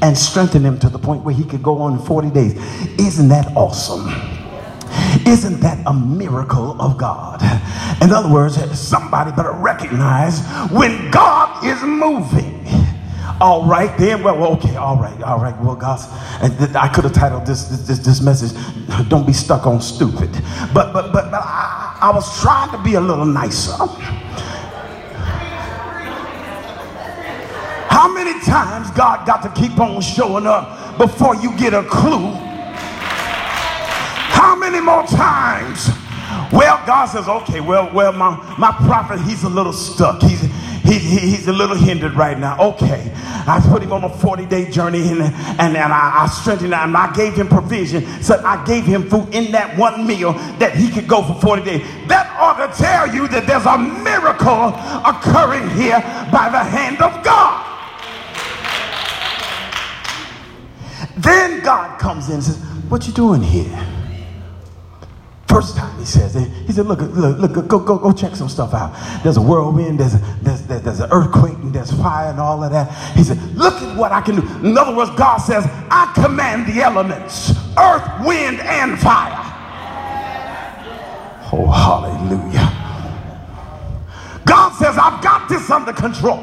and 0.00 0.16
strengthened 0.16 0.64
him 0.64 0.78
to 0.78 0.88
the 0.88 0.98
point 0.98 1.24
where 1.24 1.34
he 1.34 1.44
could 1.44 1.62
go 1.62 1.78
on 1.78 1.98
40 2.04 2.30
days. 2.30 2.54
Isn't 2.98 3.28
that 3.28 3.56
awesome? 3.56 4.43
Isn't 5.26 5.60
that 5.60 5.78
a 5.86 5.94
miracle 5.94 6.80
of 6.80 6.98
God? 6.98 7.42
In 8.02 8.12
other 8.12 8.28
words, 8.32 8.56
somebody 8.78 9.32
better 9.32 9.52
recognize 9.52 10.40
when 10.70 11.10
God 11.10 11.64
is 11.64 11.82
moving. 11.82 12.60
All 13.40 13.66
right, 13.66 13.96
then. 13.98 14.22
Well, 14.22 14.44
okay, 14.54 14.76
all 14.76 14.96
right, 14.96 15.20
all 15.22 15.40
right. 15.40 15.58
Well, 15.62 15.76
God, 15.76 16.00
And 16.42 16.76
I 16.76 16.88
could 16.88 17.04
have 17.04 17.12
titled 17.12 17.46
this, 17.46 17.64
this 17.86 17.98
this 17.98 18.20
message, 18.22 18.52
"Don't 19.08 19.26
be 19.26 19.32
stuck 19.32 19.66
on 19.66 19.80
stupid," 19.80 20.30
but 20.72 20.92
but 20.92 21.12
but, 21.12 21.30
but 21.30 21.42
I, 21.42 21.98
I 22.00 22.10
was 22.14 22.40
trying 22.40 22.70
to 22.70 22.78
be 22.82 22.94
a 22.94 23.00
little 23.00 23.26
nicer. 23.26 23.76
How 27.88 28.12
many 28.12 28.38
times 28.40 28.90
God 28.92 29.26
got 29.26 29.42
to 29.42 29.60
keep 29.60 29.78
on 29.78 30.00
showing 30.00 30.46
up 30.46 30.98
before 30.98 31.36
you 31.36 31.56
get 31.56 31.74
a 31.74 31.82
clue 31.84 32.32
many 34.74 34.84
more 34.84 35.06
times? 35.06 35.88
Well, 36.52 36.82
God 36.84 37.06
says, 37.06 37.28
okay, 37.28 37.60
well, 37.60 37.92
well, 37.94 38.12
my, 38.12 38.34
my 38.58 38.72
prophet, 38.86 39.20
he's 39.20 39.44
a 39.44 39.48
little 39.48 39.72
stuck. 39.72 40.20
He's, 40.20 40.40
he, 40.82 40.98
he, 40.98 41.18
he's 41.18 41.46
a 41.46 41.52
little 41.52 41.76
hindered 41.76 42.14
right 42.14 42.36
now. 42.36 42.58
Okay. 42.72 43.12
I 43.14 43.64
put 43.70 43.82
him 43.82 43.92
on 43.92 44.02
a 44.02 44.08
40 44.08 44.46
day 44.46 44.68
journey 44.70 45.06
and, 45.08 45.20
and, 45.22 45.76
and 45.76 45.92
I, 45.92 46.24
I 46.24 46.26
strengthened 46.26 46.72
him 46.72 46.96
I 46.96 47.12
gave 47.14 47.34
him 47.34 47.46
provision. 47.46 48.04
So 48.20 48.42
I 48.44 48.64
gave 48.64 48.84
him 48.84 49.08
food 49.08 49.32
in 49.32 49.52
that 49.52 49.78
one 49.78 50.06
meal 50.06 50.32
that 50.58 50.74
he 50.74 50.90
could 50.90 51.06
go 51.06 51.22
for 51.22 51.40
40 51.40 51.62
days. 51.62 51.82
That 52.08 52.34
ought 52.40 52.66
to 52.66 52.82
tell 52.82 53.14
you 53.14 53.28
that 53.28 53.46
there's 53.46 53.66
a 53.66 53.78
miracle 53.78 54.74
occurring 55.06 55.70
here 55.70 56.00
by 56.32 56.48
the 56.50 56.58
hand 56.58 57.00
of 57.00 57.22
God. 57.22 57.70
Then 61.16 61.60
God 61.60 62.00
comes 62.00 62.28
in 62.28 62.34
and 62.34 62.42
says, 62.42 62.58
What 62.88 63.06
you 63.06 63.12
doing 63.12 63.42
here? 63.42 64.03
First 65.54 65.76
time 65.76 65.96
he 66.00 66.04
says 66.04 66.34
it, 66.34 66.50
he 66.66 66.72
said, 66.72 66.86
look, 66.86 66.98
look, 66.98 67.38
look, 67.38 67.68
go, 67.68 67.78
go, 67.78 67.96
go 67.96 68.12
check 68.12 68.34
some 68.34 68.48
stuff 68.48 68.74
out. 68.74 68.92
There's 69.22 69.36
a 69.36 69.40
whirlwind, 69.40 70.00
there's, 70.00 70.14
a, 70.16 70.38
there's, 70.42 70.62
there's 70.62 70.98
an 70.98 71.08
earthquake, 71.12 71.54
and 71.58 71.72
there's 71.72 71.92
fire 71.92 72.30
and 72.30 72.40
all 72.40 72.64
of 72.64 72.72
that. 72.72 72.90
He 73.16 73.22
said, 73.22 73.38
look 73.54 73.74
at 73.74 73.96
what 73.96 74.10
I 74.10 74.20
can 74.20 74.34
do. 74.34 74.42
In 74.66 74.76
other 74.76 74.92
words, 74.96 75.12
God 75.12 75.36
says, 75.36 75.64
I 75.92 76.10
command 76.12 76.66
the 76.66 76.82
elements, 76.82 77.52
earth, 77.78 78.26
wind, 78.26 78.58
and 78.62 78.98
fire. 78.98 79.38
Oh, 81.52 81.70
hallelujah. 81.70 82.72
God 84.44 84.70
says, 84.70 84.98
I've 84.98 85.22
got 85.22 85.48
this 85.48 85.70
under 85.70 85.92
control. 85.92 86.40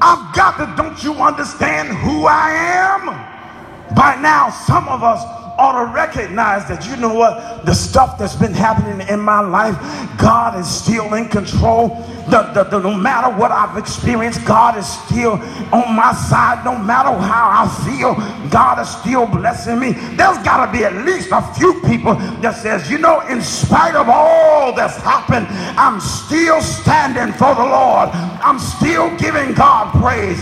I've 0.00 0.34
got 0.34 0.56
to, 0.56 0.74
don't 0.82 1.04
you 1.04 1.12
understand 1.22 1.90
who 1.98 2.24
I 2.24 2.50
am? 2.50 3.94
By 3.94 4.16
now, 4.22 4.48
some 4.48 4.88
of 4.88 5.02
us 5.02 5.41
ought 5.58 5.84
to 5.84 5.92
recognize 5.92 6.66
that 6.68 6.86
you 6.86 6.96
know 6.96 7.14
what 7.14 7.64
the 7.66 7.74
stuff 7.74 8.18
that's 8.18 8.36
been 8.36 8.54
happening 8.54 9.06
in 9.08 9.20
my 9.20 9.40
life 9.40 9.76
god 10.18 10.58
is 10.58 10.68
still 10.68 11.14
in 11.14 11.28
control. 11.28 11.88
The, 12.28 12.42
the, 12.54 12.64
the, 12.64 12.78
no 12.78 12.94
matter 12.94 13.36
what 13.36 13.50
i've 13.50 13.76
experienced 13.76 14.44
god 14.44 14.78
is 14.78 14.86
still 14.86 15.32
on 15.72 15.94
my 15.94 16.12
side. 16.12 16.64
No 16.64 16.78
matter 16.78 17.10
how 17.10 17.64
i 17.64 17.68
feel 17.84 18.14
god 18.48 18.80
is 18.80 18.88
still 18.88 19.26
blessing 19.26 19.78
me. 19.78 19.92
There's 19.92 20.38
got 20.38 20.66
to 20.66 20.72
be 20.72 20.84
at 20.84 20.94
least 21.04 21.28
a 21.32 21.42
few 21.54 21.80
people 21.82 22.14
that 22.40 22.56
says 22.56 22.90
you 22.90 22.98
know 22.98 23.20
in 23.28 23.42
spite 23.42 23.94
of 23.94 24.08
all 24.08 24.74
that's 24.74 24.96
happened 24.98 25.46
i'm 25.78 26.00
still 26.00 26.60
standing 26.60 27.32
for 27.34 27.54
the 27.54 27.64
lord. 27.64 28.08
I'm 28.42 28.58
still 28.58 29.14
giving 29.18 29.54
god 29.54 29.92
praise. 30.00 30.40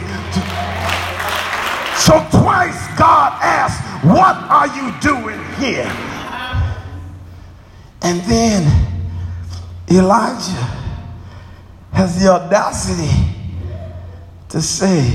So 2.01 2.17
twice 2.31 2.81
god 2.97 3.37
asked 3.43 3.90
what 4.03 4.37
are 4.37 4.67
you 4.69 4.93
doing 5.01 5.45
here? 5.55 5.91
And 8.03 8.21
then 8.23 8.89
Elijah 9.91 10.81
has 11.93 12.23
the 12.23 12.31
audacity 12.31 13.11
to 14.49 14.63
say, 14.63 15.13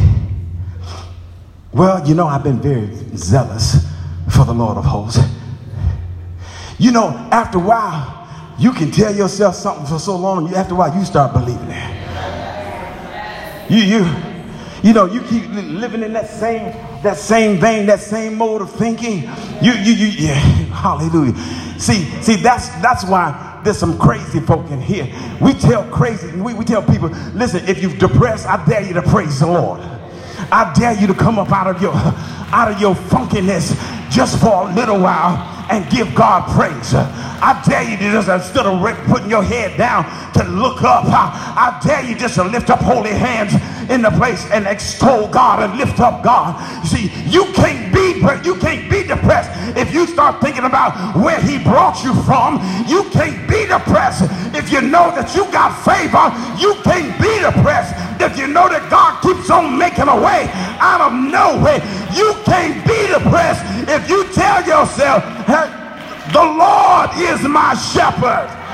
Well, 1.72 2.08
you 2.08 2.14
know, 2.14 2.28
I've 2.28 2.44
been 2.44 2.62
very 2.62 2.90
zealous 3.16 3.86
for 4.30 4.46
the 4.46 4.54
Lord 4.54 4.78
of 4.78 4.86
hosts. 4.86 5.20
You 6.78 6.92
know, 6.92 7.10
after 7.32 7.58
a 7.58 7.62
while, 7.62 8.28
you 8.60 8.72
can 8.72 8.92
tell 8.92 9.14
yourself 9.16 9.56
something 9.56 9.86
for 9.86 10.00
so 10.00 10.16
long, 10.16 10.48
you 10.48 10.56
after 10.56 10.74
a 10.74 10.78
while, 10.78 10.98
you 10.98 11.06
start 11.06 11.34
believing 11.34 11.70
it. 11.70 11.92
You, 13.70 13.78
you, 13.78 14.35
you 14.86 14.94
know, 14.94 15.06
you 15.06 15.20
keep 15.22 15.50
living 15.50 16.04
in 16.04 16.14
that 16.14 16.30
same 16.30 16.72
that 17.02 17.18
same 17.18 17.60
vein, 17.60 17.88
that 17.88 18.00
same 18.00 18.36
mode 18.36 18.62
of 18.62 18.72
thinking. 18.72 19.24
You, 19.60 19.74
you, 19.74 19.94
you, 19.94 20.28
yeah, 20.28 20.34
hallelujah. 20.74 21.36
See, 21.80 22.06
see, 22.22 22.36
that's 22.36 22.70
that's 22.84 23.04
why 23.04 23.62
there's 23.64 23.80
some 23.80 23.98
crazy 23.98 24.40
folk 24.40 24.70
in 24.70 24.80
here. 24.80 25.12
We 25.42 25.54
tell 25.54 25.90
crazy, 25.90 26.32
we, 26.40 26.54
we 26.54 26.64
tell 26.64 26.84
people, 26.84 27.10
listen, 27.34 27.68
if 27.68 27.82
you're 27.82 27.98
depressed, 27.98 28.46
I 28.46 28.64
dare 28.66 28.84
you 28.84 28.94
to 28.94 29.02
praise 29.02 29.40
the 29.40 29.48
Lord. 29.48 29.82
I 30.52 30.72
dare 30.78 30.94
you 30.94 31.08
to 31.08 31.16
come 31.16 31.40
up 31.40 31.52
out 31.52 31.76
of 31.76 31.82
your 31.82 31.94
out 31.96 32.72
of 32.72 32.80
your 32.80 32.94
funkiness 32.94 33.74
just 34.12 34.40
for 34.40 34.70
a 34.70 34.74
little 34.76 35.00
while 35.00 35.38
and 35.72 35.90
give 35.90 36.14
God 36.14 36.48
praise. 36.56 36.94
I 36.94 37.60
dare 37.68 37.90
you 37.90 37.98
to 37.98 38.04
just 38.04 38.30
instead 38.30 38.68
of 38.68 38.80
putting 39.08 39.32
your 39.32 39.44
head 39.44 39.78
down 39.80 40.04
to 40.34 40.44
look 40.44 40.84
up, 40.84 41.06
I, 41.06 41.80
I 41.82 41.88
dare 41.88 42.08
you 42.08 42.16
just 42.16 42.36
to 42.36 42.44
lift 42.44 42.70
up 42.70 42.82
holy 42.82 43.10
hands 43.10 43.54
in 43.90 44.02
the 44.02 44.12
place 44.12 44.46
and 44.52 44.68
extol 44.68 45.28
God 45.28 45.64
and 45.64 45.78
lift 45.78 46.00
up 46.00 46.24
God. 46.24 46.56
See, 46.86 47.12
you 47.26 47.46
can't 47.54 47.94
be 47.94 48.06
you 48.44 48.56
can't 48.58 48.90
be 48.90 49.04
depressed 49.04 49.52
if 49.78 49.94
you 49.94 50.08
start 50.08 50.42
thinking 50.42 50.64
about 50.64 51.16
where 51.16 51.40
He 51.42 51.58
brought 51.58 52.04
you 52.04 52.14
from. 52.24 52.58
You 52.88 53.04
can't 53.12 53.48
be 53.50 53.66
depressed 53.68 54.24
if 54.56 54.72
you 54.72 54.82
know 54.82 55.14
that 55.14 55.36
you 55.36 55.46
got 55.52 55.74
favor. 55.86 56.34
You 56.60 56.76
can't 56.82 57.14
be 57.22 57.40
depressed 57.42 57.94
if 58.22 58.38
you 58.38 58.48
know 58.48 58.70
that 58.70 58.90
God 58.90 59.22
keeps 59.22 59.50
on 59.50 59.78
making 59.78 60.08
a 60.08 60.16
way 60.16 60.50
out 60.82 61.02
of 61.02 61.14
nowhere. 61.14 61.82
You 62.14 62.34
can't 62.46 62.82
be 62.86 63.08
depressed 63.14 63.62
if 63.90 64.10
you 64.10 64.26
tell 64.34 64.66
yourself, 64.66 65.24
hey, 65.46 65.70
the 66.34 66.44
Lord 66.44 67.10
is 67.18 67.42
my 67.48 67.76
shepherd. 67.76 68.65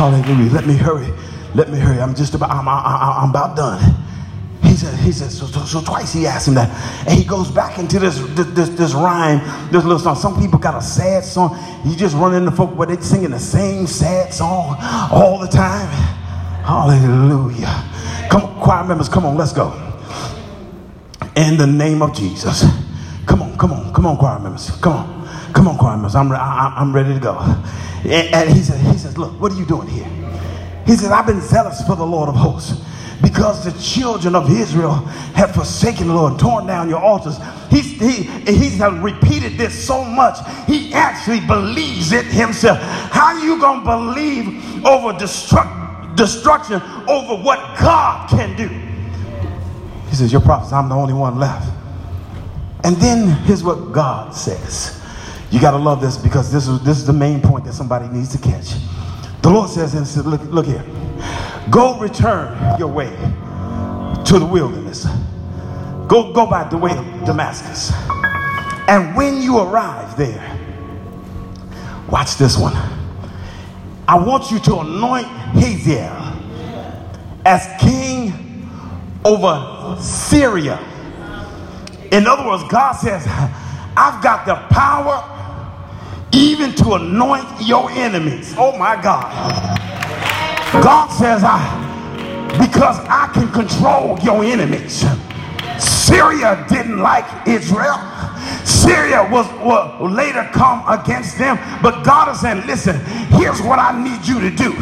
Hallelujah. 0.00 0.50
Let 0.50 0.66
me 0.66 0.76
hurry. 0.76 1.12
Let 1.54 1.68
me 1.68 1.78
hurry. 1.78 2.00
I'm 2.00 2.14
just 2.14 2.32
about, 2.32 2.48
I'm, 2.48 2.66
I, 2.66 3.22
am 3.22 3.28
about 3.28 3.54
done. 3.54 3.94
He 4.62 4.74
said, 4.74 4.98
he 4.98 5.12
said 5.12 5.30
so, 5.30 5.44
so, 5.44 5.62
so, 5.66 5.82
twice 5.82 6.14
he 6.14 6.26
asked 6.26 6.48
him 6.48 6.54
that. 6.54 6.70
And 7.06 7.18
he 7.18 7.22
goes 7.22 7.50
back 7.50 7.78
into 7.78 7.98
this, 7.98 8.18
this, 8.34 8.70
this 8.70 8.94
rhyme, 8.94 9.40
this 9.70 9.84
little 9.84 9.98
song. 9.98 10.16
Some 10.16 10.40
people 10.40 10.58
got 10.58 10.74
a 10.74 10.80
sad 10.80 11.22
song. 11.22 11.54
You 11.84 11.94
just 11.94 12.16
run 12.16 12.34
into 12.34 12.50
folk 12.50 12.74
where 12.78 12.86
they 12.86 12.98
singing 13.02 13.32
the 13.32 13.38
same 13.38 13.86
sad 13.86 14.32
song 14.32 14.78
all 15.12 15.38
the 15.38 15.48
time. 15.48 15.88
Hallelujah. 16.64 17.84
Come 18.30 18.44
on, 18.44 18.62
choir 18.62 18.84
members, 18.84 19.10
come 19.10 19.26
on, 19.26 19.36
let's 19.36 19.52
go. 19.52 19.70
In 21.36 21.58
the 21.58 21.66
name 21.66 22.00
of 22.00 22.16
Jesus. 22.16 22.64
Come 23.26 23.42
on, 23.42 23.58
come 23.58 23.74
on, 23.74 23.92
come 23.92 24.06
on, 24.06 24.16
choir 24.16 24.38
members. 24.38 24.70
Come 24.80 24.94
on. 24.94 25.19
Come 25.54 25.68
on, 25.68 25.78
choir. 25.78 25.94
I'm, 25.94 26.32
I, 26.32 26.74
I'm 26.76 26.94
ready 26.94 27.14
to 27.14 27.20
go. 27.20 27.38
And, 28.04 28.34
and 28.34 28.50
he 28.50 28.62
said, 28.62 28.80
he 28.92 28.98
says, 28.98 29.16
look, 29.18 29.38
what 29.40 29.52
are 29.52 29.56
you 29.56 29.66
doing 29.66 29.88
here? 29.88 30.08
He 30.86 30.96
says, 30.96 31.10
I've 31.10 31.26
been 31.26 31.40
zealous 31.40 31.82
for 31.86 31.96
the 31.96 32.06
Lord 32.06 32.28
of 32.28 32.34
hosts. 32.34 32.82
because 33.22 33.64
the 33.64 33.72
children 33.82 34.34
of 34.34 34.50
Israel 34.50 34.94
have 35.34 35.54
forsaken 35.54 36.08
the 36.08 36.14
Lord, 36.14 36.38
torn 36.38 36.66
down 36.66 36.88
your 36.88 37.00
altars. 37.00 37.36
He's, 37.68 37.90
he, 38.00 38.22
he 38.22 38.70
has 38.78 38.92
repeated 38.94 39.58
this 39.58 39.86
so 39.86 40.04
much, 40.04 40.38
he 40.66 40.92
actually 40.92 41.40
believes 41.40 42.12
it 42.12 42.26
himself. 42.26 42.78
How 42.80 43.34
are 43.34 43.38
you 43.38 43.60
going 43.60 43.80
to 43.80 43.84
believe 43.84 44.86
over 44.86 45.12
destruct, 45.12 46.16
destruction 46.16 46.80
over 47.08 47.42
what 47.42 47.58
God 47.78 48.28
can 48.30 48.56
do? 48.56 48.68
He 50.08 50.16
says, 50.16 50.32
Your 50.32 50.40
prophets, 50.40 50.72
I'm 50.72 50.88
the 50.88 50.96
only 50.96 51.14
one 51.14 51.38
left. 51.38 51.70
And 52.82 52.96
then 52.96 53.28
here's 53.44 53.62
what 53.62 53.92
God 53.92 54.34
says. 54.34 54.99
You 55.50 55.60
got 55.60 55.72
to 55.72 55.78
love 55.78 56.00
this 56.00 56.16
because 56.16 56.52
this 56.52 56.68
is, 56.68 56.80
this 56.82 56.98
is 56.98 57.06
the 57.06 57.12
main 57.12 57.40
point 57.40 57.64
that 57.64 57.72
somebody 57.72 58.08
needs 58.08 58.30
to 58.36 58.38
catch. 58.38 58.74
The 59.42 59.50
Lord 59.50 59.68
says, 59.70 59.94
and 59.94 60.06
says, 60.06 60.24
look, 60.24 60.42
look 60.44 60.66
here. 60.66 60.84
Go 61.70 61.98
return 61.98 62.78
your 62.78 62.88
way 62.88 63.10
to 64.24 64.38
the 64.38 64.46
wilderness. 64.46 65.06
Go, 66.06 66.32
go 66.32 66.46
by 66.46 66.68
the 66.68 66.76
way 66.76 66.96
of 66.96 67.04
Damascus. 67.24 67.92
And 68.88 69.16
when 69.16 69.40
you 69.42 69.58
arrive 69.58 70.16
there, 70.16 70.58
watch 72.08 72.36
this 72.36 72.56
one. 72.56 72.74
I 74.06 74.18
want 74.18 74.50
you 74.50 74.58
to 74.60 74.80
anoint 74.80 75.26
Hazael 75.26 76.36
as 77.44 77.66
king 77.80 78.68
over 79.24 79.96
Syria. 80.00 80.78
In 82.10 82.26
other 82.26 82.46
words, 82.46 82.64
God 82.68 82.92
says, 82.92 83.24
I've 83.96 84.22
got 84.22 84.46
the 84.46 84.56
power 84.74 85.29
even 86.32 86.72
to 86.76 86.94
anoint 86.94 87.46
your 87.60 87.90
enemies. 87.90 88.54
Oh 88.56 88.76
my 88.76 89.00
God. 89.00 89.30
God 90.82 91.08
says, 91.08 91.42
I 91.44 91.88
because 92.58 92.98
I 93.08 93.30
can 93.32 93.50
control 93.52 94.18
your 94.20 94.44
enemies. 94.44 95.04
Syria 95.78 96.64
didn't 96.68 96.98
like 96.98 97.24
Israel. 97.46 97.98
Syria 98.64 99.28
was 99.30 99.46
will 99.62 100.10
later 100.10 100.48
come 100.52 100.82
against 100.88 101.38
them, 101.38 101.56
but 101.82 102.02
God 102.02 102.28
is 102.32 102.40
saying, 102.40 102.66
listen, 102.66 103.00
here's 103.30 103.60
what 103.62 103.78
I 103.78 103.92
need 104.02 104.26
you 104.26 104.40
to 104.40 104.50
do 104.50 104.72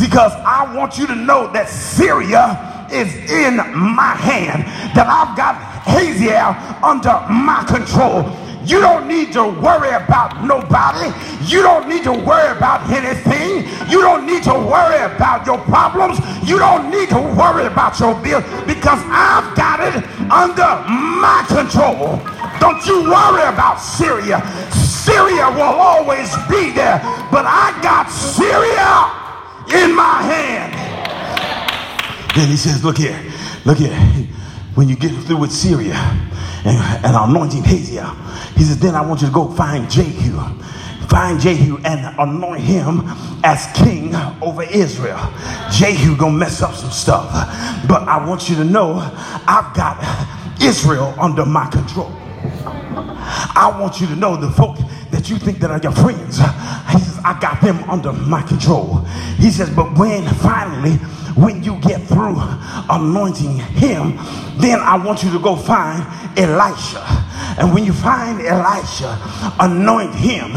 because 0.00 0.32
I 0.44 0.72
want 0.74 0.98
you 0.98 1.06
to 1.06 1.14
know 1.14 1.52
that 1.52 1.68
Syria 1.68 2.88
is 2.90 3.14
in 3.30 3.56
my 3.56 4.14
hand, 4.14 4.64
that 4.94 5.06
I've 5.06 5.36
got 5.36 5.56
Hazael 5.86 6.54
under 6.82 7.14
my 7.32 7.64
control. 7.66 8.24
You 8.66 8.80
don't 8.80 9.06
need 9.06 9.32
to 9.34 9.44
worry 9.44 9.90
about 9.90 10.42
nobody. 10.44 11.14
You 11.46 11.62
don't 11.62 11.88
need 11.88 12.02
to 12.02 12.10
worry 12.10 12.50
about 12.50 12.90
anything. 12.90 13.62
You 13.88 14.00
don't 14.00 14.26
need 14.26 14.42
to 14.42 14.54
worry 14.54 14.98
about 15.06 15.46
your 15.46 15.58
problems. 15.58 16.18
You 16.42 16.58
don't 16.58 16.90
need 16.90 17.08
to 17.10 17.20
worry 17.38 17.66
about 17.66 18.00
your 18.00 18.20
bills 18.20 18.42
because 18.66 18.98
I've 19.06 19.54
got 19.54 19.78
it 19.78 20.02
under 20.30 20.82
my 20.88 21.46
control. 21.46 22.18
Don't 22.58 22.84
you 22.86 23.04
worry 23.04 23.46
about 23.46 23.76
Syria. 23.76 24.42
Syria 24.72 25.48
will 25.50 25.78
always 25.78 26.34
be 26.50 26.72
there, 26.72 26.98
but 27.30 27.46
I 27.46 27.70
got 27.80 28.10
Syria 28.10 29.14
in 29.80 29.94
my 29.94 30.22
hand. 30.22 30.74
Then 32.34 32.48
he 32.48 32.56
says, 32.56 32.84
Look 32.84 32.98
here, 32.98 33.22
look 33.64 33.78
here. 33.78 33.96
When 34.74 34.88
you 34.88 34.96
get 34.96 35.12
through 35.24 35.38
with 35.38 35.52
Syria 35.52 35.94
and, 36.66 37.04
and 37.04 37.16
anointing 37.16 37.62
Hazael, 37.62 38.14
he 38.56 38.64
says, 38.64 38.78
Then 38.78 38.94
I 38.94 39.00
want 39.06 39.20
you 39.20 39.28
to 39.28 39.32
go 39.32 39.50
find 39.52 39.90
Jehu. 39.90 40.38
Find 41.08 41.40
Jehu 41.40 41.78
and 41.84 42.18
anoint 42.18 42.62
him 42.62 43.02
as 43.44 43.66
king 43.74 44.14
over 44.42 44.64
Israel. 44.64 45.20
Jehu 45.70 46.16
gonna 46.16 46.36
mess 46.36 46.62
up 46.62 46.74
some 46.74 46.90
stuff, 46.90 47.30
but 47.86 48.02
I 48.08 48.24
want 48.26 48.48
you 48.48 48.56
to 48.56 48.64
know 48.64 48.94
I've 49.46 49.72
got 49.74 50.02
Israel 50.60 51.14
under 51.18 51.46
my 51.46 51.68
control. 51.68 52.12
I 53.28 53.76
want 53.80 54.00
you 54.00 54.06
to 54.08 54.16
know 54.16 54.36
the 54.36 54.50
folk 54.50 54.76
that 55.10 55.30
you 55.30 55.38
think 55.38 55.58
that 55.60 55.70
are 55.70 55.80
your 55.80 55.92
friends. 55.92 56.38
He 56.38 56.98
says, 56.98 57.20
I 57.24 57.38
got 57.40 57.60
them 57.60 57.78
under 57.88 58.12
my 58.12 58.42
control. 58.42 58.98
He 59.38 59.50
says, 59.50 59.70
but 59.70 59.96
when 59.98 60.24
finally 60.36 60.98
when 61.36 61.62
you 61.62 61.78
get 61.80 62.02
through 62.02 62.36
anointing 62.90 63.58
him, 63.58 64.16
then 64.58 64.80
I 64.80 64.96
want 64.96 65.22
you 65.22 65.30
to 65.32 65.38
go 65.38 65.54
find 65.54 66.02
Elisha. 66.38 67.04
And 67.58 67.72
when 67.72 67.84
you 67.84 67.92
find 67.92 68.40
Elisha, 68.40 69.18
anoint 69.60 70.14
him 70.14 70.52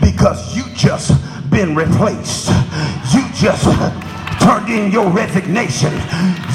because 0.00 0.56
you 0.56 0.64
just 0.74 1.12
been 1.50 1.74
replaced. 1.74 2.48
You 3.12 3.24
just 3.34 3.66
turned 4.42 4.68
in 4.68 4.90
your 4.90 5.08
resignation. 5.08 5.92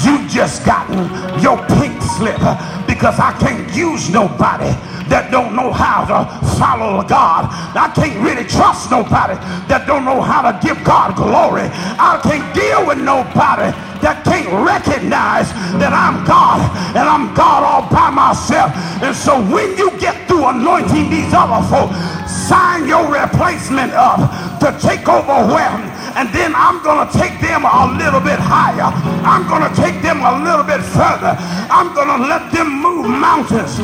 You 0.04 0.28
just 0.28 0.64
gotten 0.64 1.08
your 1.40 1.56
pink 1.80 2.00
slip 2.02 2.38
because 2.86 3.18
I 3.18 3.34
can't 3.40 3.72
use 3.74 4.10
nobody 4.10 4.70
that 5.08 5.30
don't 5.30 5.56
know 5.56 5.72
how 5.72 6.04
to 6.04 6.18
follow 6.60 7.02
God. 7.02 7.48
I 7.74 7.88
can't 7.96 8.20
really 8.20 8.44
trust 8.44 8.90
nobody 8.90 9.34
that 9.72 9.86
don't 9.86 10.04
know 10.04 10.20
how 10.20 10.44
to 10.44 10.52
give 10.60 10.84
God 10.84 11.16
glory. 11.16 11.64
I 11.96 12.20
can't 12.22 12.44
deal 12.54 12.86
with 12.86 12.98
nobody 12.98 13.72
that 14.04 14.22
can't 14.24 14.52
recognize 14.64 15.48
that 15.80 15.96
I'm 15.96 16.24
God 16.28 16.60
and 16.92 17.08
I'm 17.08 17.34
God 17.34 17.64
all 17.64 17.88
by 17.88 18.10
myself. 18.10 18.76
And 19.02 19.16
so 19.16 19.40
when 19.48 19.76
you 19.76 19.90
get 19.98 20.28
through 20.28 20.46
anointing 20.46 21.08
these 21.08 21.32
other 21.32 21.64
folks, 21.72 21.96
sign 22.28 22.86
your 22.86 23.08
replacement 23.08 23.92
up 23.96 24.20
to 24.60 24.76
take 24.76 25.08
over 25.08 25.48
where 25.48 25.97
and 26.18 26.28
then 26.34 26.52
I'm 26.54 26.82
going 26.82 27.06
to 27.06 27.08
take 27.14 27.38
them 27.38 27.62
a 27.62 27.94
little 27.94 28.20
bit 28.20 28.42
higher. 28.42 28.90
I'm 29.22 29.46
going 29.46 29.62
to 29.62 29.72
take 29.78 30.02
them 30.02 30.18
a 30.18 30.42
little 30.42 30.66
bit 30.66 30.82
further. 30.82 31.38
I'm 31.70 31.94
going 31.94 32.10
to 32.10 32.26
let 32.26 32.50
them 32.50 32.82
move 32.82 33.06
mountains 33.06 33.78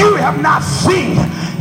you 0.00 0.14
have 0.14 0.40
not 0.40 0.62
seen, 0.62 1.12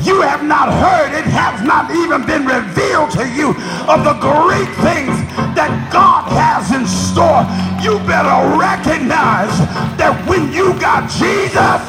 you 0.08 0.22
have 0.22 0.44
not 0.44 0.72
heard, 0.72 1.12
it 1.12 1.26
has 1.26 1.62
not 1.62 1.92
even 1.92 2.26
been 2.26 2.46
revealed 2.48 3.12
to 3.12 3.28
you 3.28 3.50
of 3.84 4.08
the 4.08 4.16
great 4.24 4.72
things 4.80 5.12
that 5.60 5.90
God 5.92 6.24
has 6.32 6.72
in 6.72 6.88
store. 6.88 7.44
You 7.84 8.00
better 8.08 8.56
recognize 8.56 9.52
that 10.00 10.16
when 10.24 10.54
you 10.54 10.72
got 10.80 11.12
Jesus, 11.12 11.84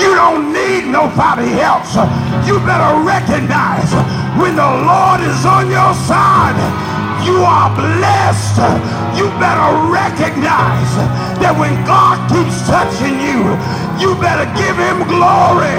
you 0.00 0.16
don't 0.16 0.52
need 0.56 0.88
nobody 0.88 1.60
else. 1.60 1.92
You 2.48 2.56
better 2.64 2.96
recognize 3.04 3.92
when 4.40 4.56
the 4.56 4.72
Lord 4.88 5.20
is 5.20 5.44
on 5.44 5.68
your 5.68 5.92
side, 6.08 6.56
you 7.20 7.44
are 7.44 7.68
blessed. 7.76 8.56
You 9.20 9.28
better 9.36 9.70
recognize 9.92 10.92
that 11.44 11.52
when 11.60 11.76
God 11.84 12.16
keeps 12.32 12.64
touching 12.64 13.20
you, 13.20 13.52
you 14.00 14.16
better 14.16 14.48
give 14.56 14.76
him 14.80 15.04
glory. 15.08 15.76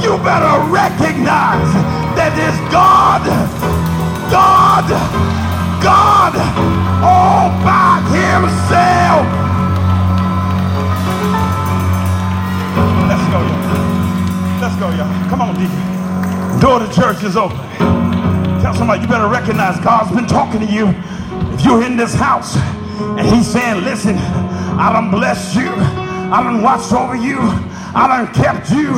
You 0.00 0.16
better 0.24 0.56
recognize 0.72 1.68
that 2.16 2.32
it's 2.40 2.60
God, 2.72 3.20
Door 16.66 16.80
to 16.80 16.92
church 16.92 17.22
is 17.22 17.36
open. 17.36 17.56
Tell 18.60 18.74
somebody 18.74 19.00
you 19.00 19.06
better 19.06 19.28
recognize 19.28 19.78
God's 19.84 20.10
been 20.10 20.26
talking 20.26 20.58
to 20.58 20.66
you. 20.66 20.88
If 21.54 21.64
you're 21.64 21.84
in 21.84 21.96
this 21.96 22.12
house 22.12 22.56
and 22.56 23.20
he's 23.20 23.46
saying, 23.46 23.84
listen, 23.84 24.16
I 24.16 24.92
done 24.92 25.12
blessed 25.12 25.54
you. 25.54 25.70
I 25.70 26.42
done 26.42 26.62
watched 26.62 26.92
over 26.92 27.14
you. 27.14 27.38
I 27.38 28.08
done 28.08 28.34
kept 28.34 28.72
you. 28.72 28.94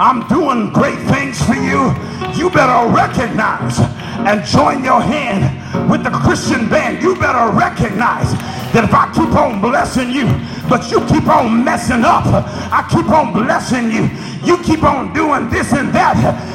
I'm 0.00 0.26
doing 0.28 0.72
great 0.72 0.98
things 1.10 1.44
for 1.44 1.52
you. 1.52 1.92
You 2.40 2.48
better 2.48 2.90
recognize 2.90 3.78
and 4.24 4.42
join 4.46 4.82
your 4.82 5.02
hand 5.02 5.90
with 5.90 6.02
the 6.02 6.10
Christian 6.10 6.70
band. 6.70 7.02
You 7.02 7.16
better 7.16 7.54
recognize 7.54 8.32
that 8.72 8.84
if 8.84 8.94
I 8.94 9.10
keep 9.12 9.34
on 9.34 9.60
blessing 9.60 10.10
you, 10.10 10.26
but 10.68 10.90
you 10.90 11.00
keep 11.06 11.26
on 11.26 11.64
messing 11.64 12.04
up, 12.04 12.24
I 12.70 12.86
keep 12.90 13.08
on 13.10 13.32
blessing 13.32 13.90
you. 13.90 14.08
You 14.46 14.62
keep 14.62 14.82
on 14.84 15.12
doing 15.12 15.50
this 15.50 15.72
and 15.72 15.92
that 15.92 16.14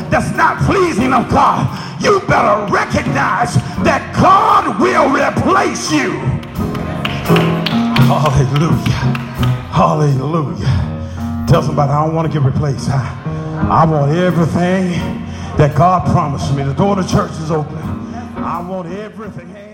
that's 0.09 0.35
not 0.35 0.57
pleasing 0.63 1.13
of 1.13 1.29
God. 1.29 1.67
You 2.01 2.21
better 2.21 2.71
recognize 2.71 3.55
that 3.83 4.15
God 4.15 4.79
will 4.79 5.11
replace 5.11 5.91
you. 5.91 6.11
Hallelujah. 8.07 9.25
Hallelujah. 9.73 11.45
Tell 11.49 11.61
somebody 11.61 11.91
I 11.91 12.05
don't 12.05 12.15
want 12.15 12.31
to 12.31 12.33
get 12.33 12.45
replaced. 12.45 12.89
I, 12.89 13.67
I 13.69 13.85
want 13.85 14.11
everything 14.11 14.91
that 15.57 15.75
God 15.75 16.05
promised 16.11 16.55
me. 16.55 16.63
The 16.63 16.73
door 16.73 16.97
of 16.97 17.05
the 17.05 17.11
church 17.11 17.31
is 17.31 17.51
open. 17.51 17.77
I 18.37 18.61
want 18.67 18.91
everything. 18.91 19.64